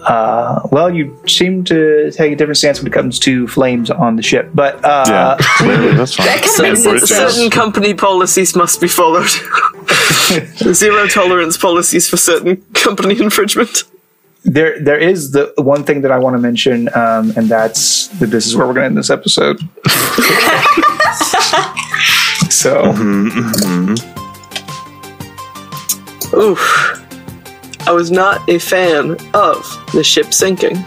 [0.00, 4.16] Uh, well, you seem to take a different stance when it comes to flames on
[4.16, 6.26] the ship, but uh, Yeah, clearly, that's fine.
[6.26, 6.56] Makes
[7.08, 9.28] certain company policies must be followed.
[10.74, 13.84] Zero tolerance policies for certain company infringement.
[14.42, 18.30] there there is the one thing that I want to mention, um, and that's that
[18.30, 19.60] this is where we're going to end this episode.
[22.50, 23.28] so mm-hmm,
[23.92, 23.94] mm-hmm.
[26.38, 27.02] Oof.
[27.88, 30.84] I was not a fan of the ship sinking.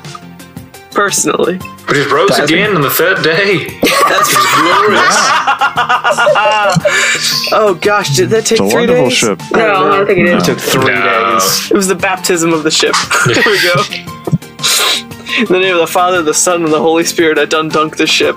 [0.91, 1.57] Personally.
[1.87, 3.79] But it rose That's- again on the third day.
[4.07, 5.15] That's Glorious.
[7.51, 9.13] Oh gosh, did that take It's a three wonderful days?
[9.13, 9.41] ship.
[9.53, 10.43] I No, I don't think it it is.
[10.45, 11.33] took three No.
[11.39, 11.71] days.
[11.71, 12.93] It was the baptism of the ship.
[13.25, 14.18] There we go.
[15.39, 17.95] In the name of the Father, the Son, and the Holy Spirit, I done dunked
[17.97, 18.35] the ship.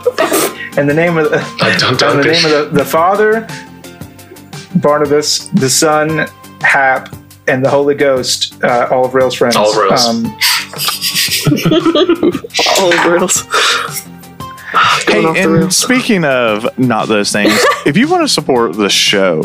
[0.79, 2.31] In the name of the I don't and the know.
[2.33, 3.47] name of the, the Father,
[4.77, 6.29] Barnabas, the Son,
[6.61, 7.13] Hap,
[7.49, 9.57] and the Holy Ghost, uh, all of Rail's friends.
[9.57, 10.07] All of Rails.
[10.07, 10.25] Um,
[12.81, 13.43] All of rails.
[14.73, 15.77] Hey, Going off the and rails.
[15.77, 17.53] speaking of not those things,
[17.87, 19.43] if you want to support the show,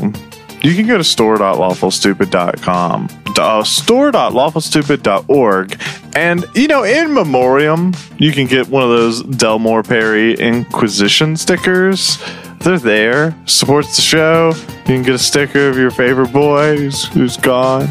[0.62, 3.10] you can go to store.lawfulstupid.com,
[3.40, 5.80] uh, store.lawfulstupid.org,
[6.16, 12.18] and, you know, in memoriam, you can get one of those Delmore Perry Inquisition stickers.
[12.60, 13.36] They're there.
[13.46, 14.54] Supports the show.
[14.56, 17.88] You can get a sticker of your favorite boy who's, who's gone.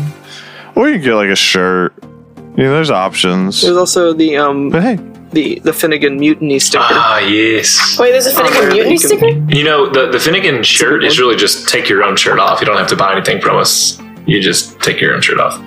[0.75, 1.95] Or you can get, like, a shirt.
[2.57, 3.63] You know, there's options.
[3.63, 4.99] There's also the um But hey,
[5.33, 6.83] the the Finnegan mutiny sticker.
[6.89, 7.99] Ah, yes.
[7.99, 9.29] Wait, there's a Finnegan Oh, Mutiny you can- sticker?
[9.55, 12.61] You know, the, the Finnegan shirt is really just take your own shirt off.
[12.61, 14.01] You don't have to buy anything from us.
[14.27, 15.61] You just take your own shirt off.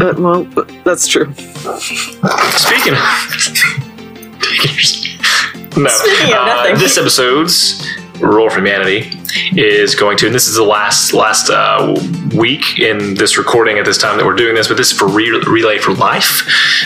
[0.00, 0.42] Uh, well,
[0.84, 1.32] that's true.
[1.34, 2.98] Speaking of.
[5.76, 5.88] no.
[5.88, 7.86] Speaking of Uh, this episode's
[8.20, 9.10] Roll for Humanity
[9.56, 11.94] is going to, and this is the last last uh,
[12.34, 15.08] week in this recording at this time that we're doing this, but this is for
[15.08, 16.42] Re- Relay for Life.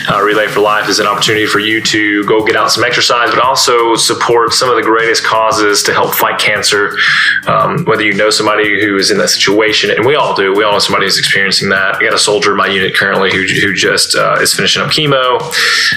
[0.09, 3.29] Uh, Relay for Life is an opportunity for you to go get out some exercise,
[3.29, 6.97] but also support some of the greatest causes to help fight cancer.
[7.47, 10.63] Um, whether you know somebody who is in that situation, and we all do, we
[10.63, 11.95] all know somebody who's experiencing that.
[11.95, 14.89] I got a soldier in my unit currently who, who just uh, is finishing up
[14.89, 15.39] chemo.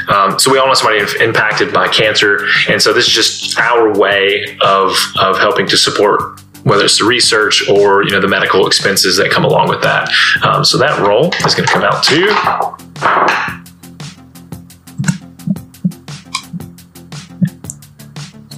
[0.09, 3.97] Um, so we all know somebody impacted by cancer, and so this is just our
[3.99, 8.67] way of of helping to support whether it's the research or you know the medical
[8.67, 10.11] expenses that come along with that.
[10.43, 12.29] Um, so that roll is going to come out too.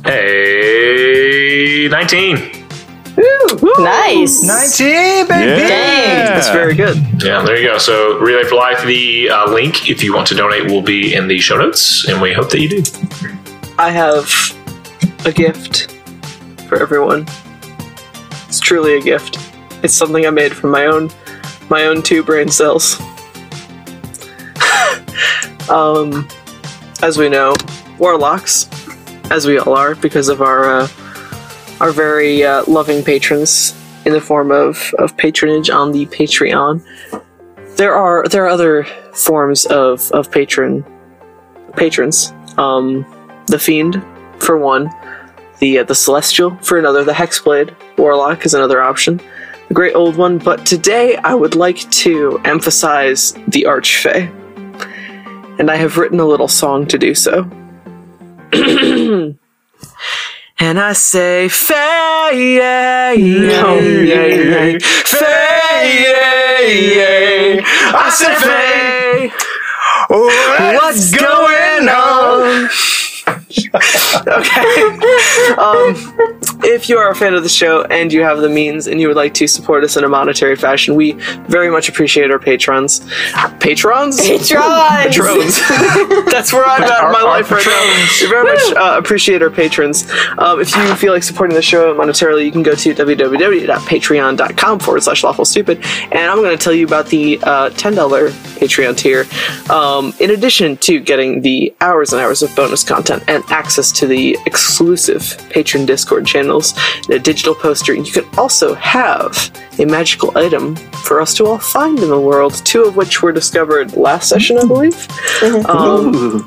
[0.07, 2.65] A 19.
[3.79, 4.43] Nice.
[4.43, 5.63] 19, baby!
[5.63, 6.35] yeah.
[6.35, 6.97] That's very good.
[7.23, 7.79] Yeah, there you go.
[7.79, 11.29] So Relay for Life, the uh, link if you want to donate will be in
[11.29, 12.83] the show notes, and we hope that you do.
[13.79, 14.31] I have
[15.25, 15.93] a gift
[16.69, 17.27] for everyone.
[18.55, 19.37] It's truly a gift.
[19.83, 21.11] It's something I made from my own
[21.69, 23.01] my own two brain cells.
[25.69, 26.29] um,
[27.03, 27.53] as we know,
[27.99, 28.71] warlocks,
[29.33, 30.87] as we all are, because of our uh,
[31.81, 33.75] our very uh, loving patrons
[34.05, 36.81] in the form of, of patronage on the Patreon.
[37.77, 38.85] There are there are other
[39.15, 40.85] forms of, of patron
[41.75, 42.33] patrons.
[42.57, 43.05] Um,
[43.47, 44.01] the Fiend
[44.39, 44.93] for one,
[45.59, 49.21] the uh, the Celestial for another, the Hexblade Warlock is another option,
[49.69, 50.39] the Great Old One.
[50.39, 54.29] But today I would like to emphasize the Archfey,
[55.59, 57.49] and I have written a little song to do so.
[60.59, 61.49] And I say.
[61.49, 62.59] Faye,
[65.05, 66.01] Faye,
[67.63, 69.33] I said, Faye,
[70.77, 72.71] what's going on?
[73.75, 74.83] okay.
[75.59, 75.95] Um,
[76.65, 79.09] if you are a fan of the show and you have the means and you
[79.09, 81.13] would like to support us in a monetary fashion, we
[81.49, 83.01] very much appreciate our patrons.
[83.59, 84.21] Patrons?
[84.21, 84.53] Patrons!
[85.03, 85.61] Patrons.
[86.31, 88.07] That's where I'm at in my life right now.
[88.21, 90.09] We very much uh, appreciate our patrons.
[90.39, 95.03] Um, if you feel like supporting the show monetarily, you can go to www.patreon.com forward
[95.03, 95.85] slash lawful stupid.
[96.13, 97.95] And I'm going to tell you about the uh, $10
[98.59, 99.27] Patreon tier.
[99.71, 104.07] Um, in addition to getting the hours and hours of bonus content and access to
[104.07, 110.37] the exclusive patron Discord channels, and a digital poster, you can also have a magical
[110.37, 114.29] item for us to all find in the world, two of which were discovered last
[114.29, 115.09] session, I believe.
[115.67, 116.47] Um,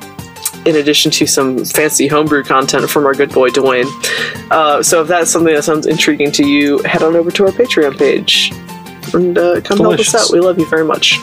[0.65, 3.87] in addition to some fancy homebrew content from our good boy Dwayne.
[4.51, 7.51] Uh, so if that's something that sounds intriguing to you, head on over to our
[7.51, 8.51] Patreon page
[9.13, 10.31] and uh, come help us out.
[10.31, 11.19] We love you very much.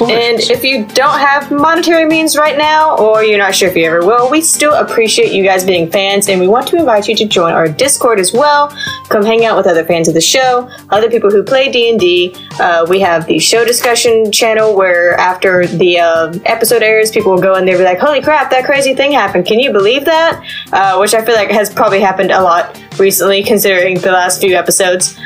[0.00, 3.84] And if you don't have monetary means right now, or you're not sure if you
[3.84, 7.14] ever will, we still appreciate you guys being fans, and we want to invite you
[7.16, 8.68] to join our Discord as well.
[9.08, 12.00] Come hang out with other fans of the show, other people who play D and
[12.00, 12.34] D.
[12.58, 17.40] Uh, We have the show discussion channel where after the uh, episode airs, people will
[17.40, 19.46] go in there and be like, "Holy crap, that crazy thing happened!
[19.46, 20.42] Can you believe that?"
[20.72, 24.56] Uh, which I feel like has probably happened a lot recently, considering the last few
[24.56, 25.16] episodes.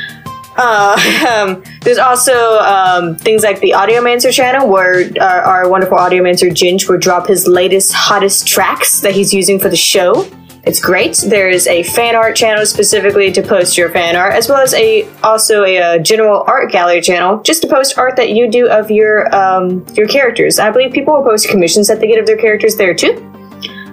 [0.59, 5.97] Uh, um, there's also um, things like the Audio Audiomancer channel, where our, our wonderful
[5.97, 10.29] Audiomancer Ginge will drop his latest, hottest tracks that he's using for the show.
[10.65, 11.17] It's great.
[11.27, 15.09] There's a fan art channel specifically to post your fan art, as well as a
[15.23, 18.91] also a, uh general art gallery channel just to post art that you do of
[18.91, 20.59] your um, your characters.
[20.59, 23.38] I believe people will post commissions that they get of their characters there too.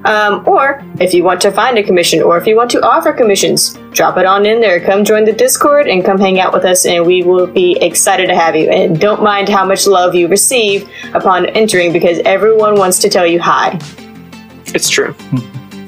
[0.06, 3.12] Um, or if you want to find a commission or if you want to offer
[3.12, 4.80] commissions, drop it on in there.
[4.80, 8.28] Come join the Discord and come hang out with us, and we will be excited
[8.28, 8.70] to have you.
[8.70, 13.26] And don't mind how much love you receive upon entering because everyone wants to tell
[13.26, 13.80] you hi.
[14.68, 15.16] It's true.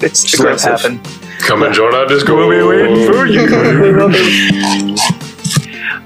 [0.01, 1.39] It's Just let it aggressive.
[1.39, 2.47] Come and join our Discord.
[2.47, 4.86] We will be.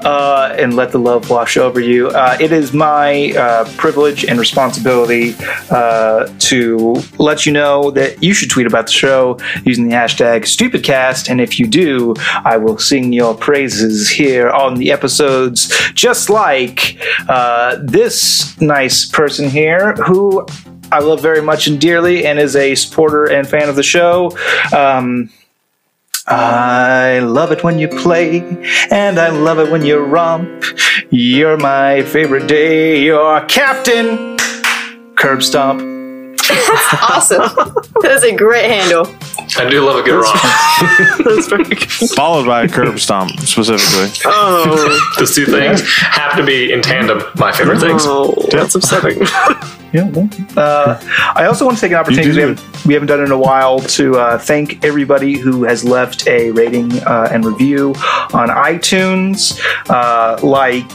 [0.04, 2.10] Uh, and let the love wash over you.
[2.10, 5.36] Uh, it is my uh, privilege and responsibility
[5.70, 10.42] uh, to let you know that you should tweet about the show using the hashtag
[10.42, 16.30] StupidCast, and if you do, I will sing your praises here on the episodes, just
[16.30, 16.98] like
[17.28, 20.46] uh, this nice person here who.
[20.94, 24.36] I love very much and dearly, and is a supporter and fan of the show.
[24.76, 25.30] Um,
[26.28, 28.42] I love it when you play,
[28.92, 30.64] and I love it when you romp.
[31.10, 33.04] You're my favorite day.
[33.04, 34.38] You're Captain
[35.16, 35.91] Curb Stomp.
[37.10, 37.40] awesome.
[38.02, 39.08] that is a great handle.
[39.58, 41.26] I do love a good romp.
[41.26, 41.90] That's very good.
[42.16, 44.10] Followed by a curb stomp, specifically.
[44.26, 47.22] Oh, Those two things have to be in tandem.
[47.36, 48.04] My favorite things.
[48.06, 49.20] oh, that's upsetting.
[49.94, 50.10] Yeah.
[50.10, 51.02] well, Uh,
[51.36, 53.38] I also want to take an opportunity we haven't, we haven't done it in a
[53.38, 57.90] while to uh, thank everybody who has left a rating uh, and review
[58.34, 59.60] on iTunes,
[59.90, 60.90] uh, like.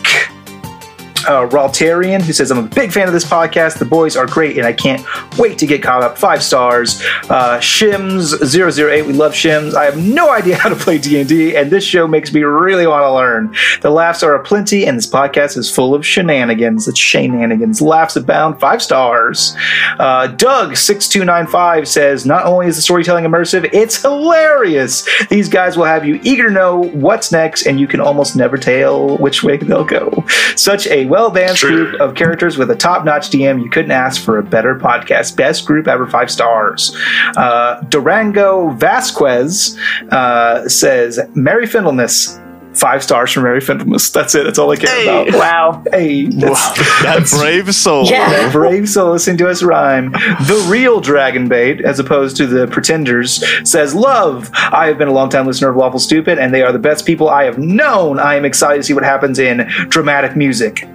[1.27, 3.79] Uh, Raltarian, who says, I'm a big fan of this podcast.
[3.79, 5.05] The boys are great, and I can't
[5.39, 6.17] wait to get caught up.
[6.17, 7.03] Five stars.
[7.29, 9.75] Uh, Shims008, we love Shims.
[9.75, 13.03] I have no idea how to play D&D, and this show makes me really want
[13.03, 13.55] to learn.
[13.83, 16.87] The laughs are aplenty, and this podcast is full of shenanigans.
[16.89, 17.81] It's shenanigans.
[17.83, 18.61] Laughs abound.
[18.61, 19.55] Five stars.
[19.99, 25.07] Uh, Doug6295 says, Not only is the storytelling immersive, it's hilarious.
[25.29, 28.57] These guys will have you eager to know what's next, and you can almost never
[28.57, 30.25] tell which way they'll go.
[30.55, 33.63] Such a well balanced group of characters with a top notch DM.
[33.63, 35.35] You couldn't ask for a better podcast.
[35.35, 36.95] Best group ever, five stars.
[37.37, 39.79] Uh, Durango Vasquez
[40.11, 42.39] uh, says, Mary Findleness.
[42.77, 44.11] Five stars from Mary Findleness.
[44.11, 44.45] That's it.
[44.45, 45.29] That's all I care Hey.
[45.29, 45.35] about.
[45.39, 45.83] Wow.
[45.91, 48.07] Hey, that's, That brave soul.
[48.07, 48.53] Yeah.
[48.53, 50.13] Brave soul listening to us rhyme.
[50.13, 54.51] The real Dragon Bait, as opposed to the pretenders, says, Love!
[54.55, 57.07] I have been a long time listener of Waffle Stupid, and they are the best
[57.07, 58.19] people I have known.
[58.19, 60.87] I am excited to see what happens in dramatic music.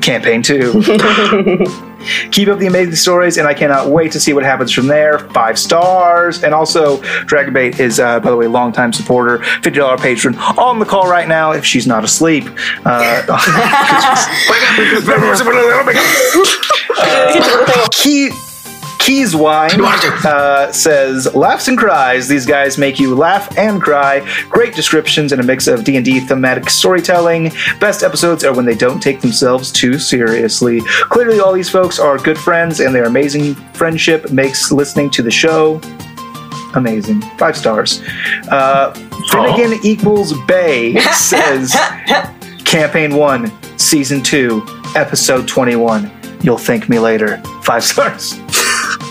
[0.00, 0.82] Campaign 2.
[2.30, 5.18] Keep up the amazing stories, and I cannot wait to see what happens from there.
[5.18, 6.42] Five stars.
[6.42, 10.78] And also, Dragon Bait is, uh, by the way, a longtime supporter, $50 patron on
[10.78, 12.44] the call right now if she's not asleep.
[12.84, 13.24] Uh,
[17.92, 18.32] keep
[19.04, 22.26] Keys Wine uh, says, "Laughs and cries.
[22.26, 24.26] These guys make you laugh and cry.
[24.48, 27.52] Great descriptions and a mix of D and D thematic storytelling.
[27.80, 30.80] Best episodes are when they don't take themselves too seriously.
[31.10, 35.30] Clearly, all these folks are good friends, and their amazing friendship makes listening to the
[35.30, 35.82] show."
[36.74, 37.20] Amazing.
[37.36, 38.02] Five stars.
[38.48, 38.92] Uh,
[39.30, 41.76] Finnegan equals Bay says
[42.64, 44.64] Campaign 1, Season 2,
[44.96, 46.10] Episode 21.
[46.40, 47.36] You'll thank me later.
[47.62, 48.40] Five stars.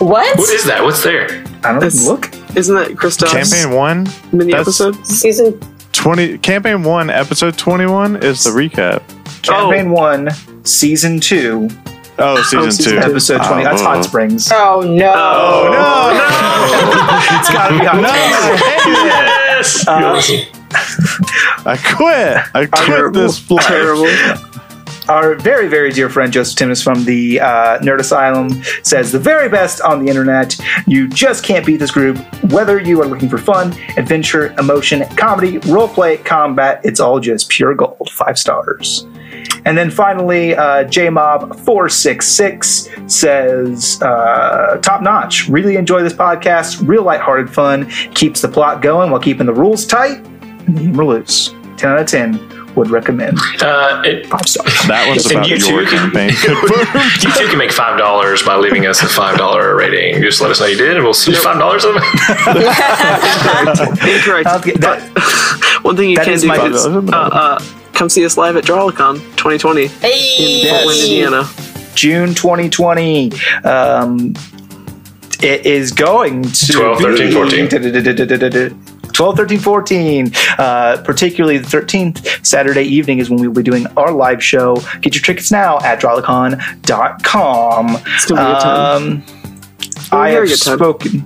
[0.03, 0.37] What?
[0.37, 0.83] What is that?
[0.83, 1.43] What's there?
[1.63, 2.29] I don't It's- look.
[2.55, 5.05] Isn't that Kristoff's Campaign one, mini that's- episode?
[5.07, 5.59] Season.
[5.93, 6.37] twenty.
[6.37, 9.01] Campaign one, episode twenty-one is the recap.
[9.43, 10.29] Campaign 1,
[10.63, 11.67] Season 2,
[12.19, 12.97] Oh, season oh, season two, two.
[13.09, 13.63] Episode 20.
[13.63, 13.85] That's Oh.
[13.85, 14.49] Hot Springs.
[14.53, 15.11] Oh no.
[15.13, 19.85] Oh, no, oh, it's gotta be Hot Springs.
[19.85, 20.55] Yes.
[21.65, 22.37] I quit.
[22.55, 23.21] I quit Terrible.
[23.21, 23.65] this life.
[23.67, 24.05] Terrible.
[25.09, 29.49] Our very, very dear friend Joseph Timmons from the uh, Nerd Asylum says the very
[29.49, 30.57] best on the internet.
[30.87, 32.17] You just can't beat this group.
[32.51, 37.75] Whether you are looking for fun, adventure, emotion, comedy, roleplay, combat, it's all just pure
[37.75, 38.09] gold.
[38.11, 39.05] Five stars.
[39.65, 45.49] And then finally, uh, JMob466 says, uh, top notch.
[45.49, 46.87] Really enjoy this podcast.
[46.87, 47.89] Real lighthearted fun.
[48.13, 51.53] Keeps the plot going while keeping the rules tight and the humor loose.
[51.77, 53.37] 10 out of 10 would recommend.
[53.61, 54.73] Uh, it, Five stars.
[54.87, 56.29] That one's about you your can- campaign.
[57.21, 60.21] you too can make five dollars by leaving us a five dollar rating.
[60.21, 62.03] Just let us know you did, and we'll see five dollars of them.
[64.07, 64.47] Incorrect.
[64.47, 67.59] I'll get that- One thing you can do is uh, uh,
[67.93, 70.69] come see us live at Drawlicon 2020 in Hey.
[70.69, 71.49] Fort Wayne, Indiana.
[71.95, 73.31] June 2020.
[73.63, 74.33] Um,
[75.41, 77.67] it is going to 12, 13, be 14.
[79.13, 80.31] 12, 13, 14.
[80.57, 84.75] Uh, particularly the 13th, Saturday evening, is when we'll be doing our live show.
[85.01, 87.87] Get your tickets now at drawlicon.com.
[87.89, 89.03] It's be a good time.
[89.03, 89.23] Um,
[90.11, 91.21] a I have spoken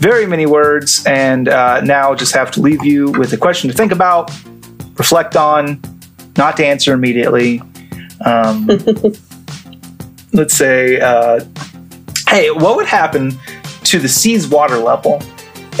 [0.00, 3.76] very many words, and uh, now just have to leave you with a question to
[3.76, 4.30] think about,
[4.96, 5.80] reflect on,
[6.38, 7.60] not to answer immediately.
[8.24, 8.66] Um,
[10.32, 11.44] let's say, uh,
[12.28, 13.32] hey, what would happen
[13.84, 15.22] to the sea's water level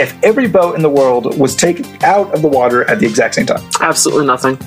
[0.00, 3.34] if every boat in the world was taken out of the water at the exact
[3.36, 3.62] same time?
[3.80, 4.58] Absolutely nothing.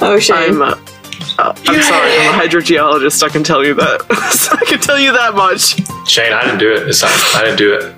[0.00, 0.36] Oh shit.
[0.36, 0.60] I'm.
[0.60, 0.76] Uh,
[1.38, 2.10] uh, I'm sorry.
[2.18, 3.22] I'm a hydrogeologist.
[3.22, 4.02] I can tell you that.
[4.60, 5.76] I can tell you that much.
[6.06, 7.10] Shane, I didn't do it this time.
[7.34, 7.96] I didn't do it.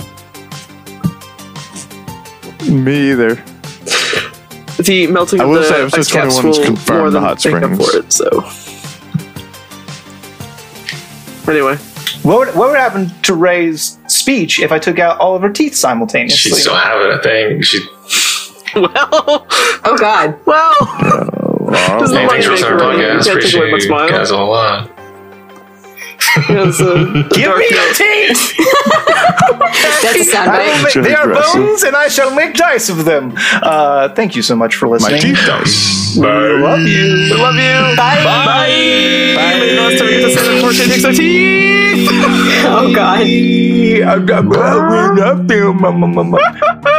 [2.70, 3.34] Me either.
[4.80, 7.20] The melting I of will the say episode ice caps 21 is will confirmed the
[7.20, 7.90] hot make up springs.
[7.90, 8.12] for it.
[8.12, 8.28] So.
[11.48, 11.76] Anyway,
[12.22, 15.50] What would, what would happen to Ray's speech if I took out all of her
[15.50, 16.50] teeth simultaneously?
[16.50, 17.64] She'd still have it, I think.
[17.64, 17.78] She,
[18.74, 19.46] well,
[19.84, 20.38] oh god.
[20.44, 20.74] well.
[21.60, 23.26] Well, Doesn't hey, thanks for listening to our podcast.
[23.26, 24.08] You can't take away Appreciate you smile.
[24.08, 24.90] guys a lot.
[26.48, 27.96] Yes, uh, the Give Dark me your Knight.
[27.96, 28.54] teeth!
[29.82, 30.66] That's a I soundbite.
[30.66, 33.32] will make, they are bones, and I shall make dice of them.
[33.62, 35.12] Uh, thank you so much for listening.
[35.12, 35.34] my listening.
[35.36, 36.16] teeth dice.
[36.16, 37.04] We love you.
[37.30, 37.96] We love you.
[37.96, 38.22] Bye.
[38.24, 38.68] Bye.
[38.68, 42.08] Maybe the last time we get to say that before Shane takes our teeth.
[42.68, 43.20] Oh god.
[43.20, 46.95] We love you.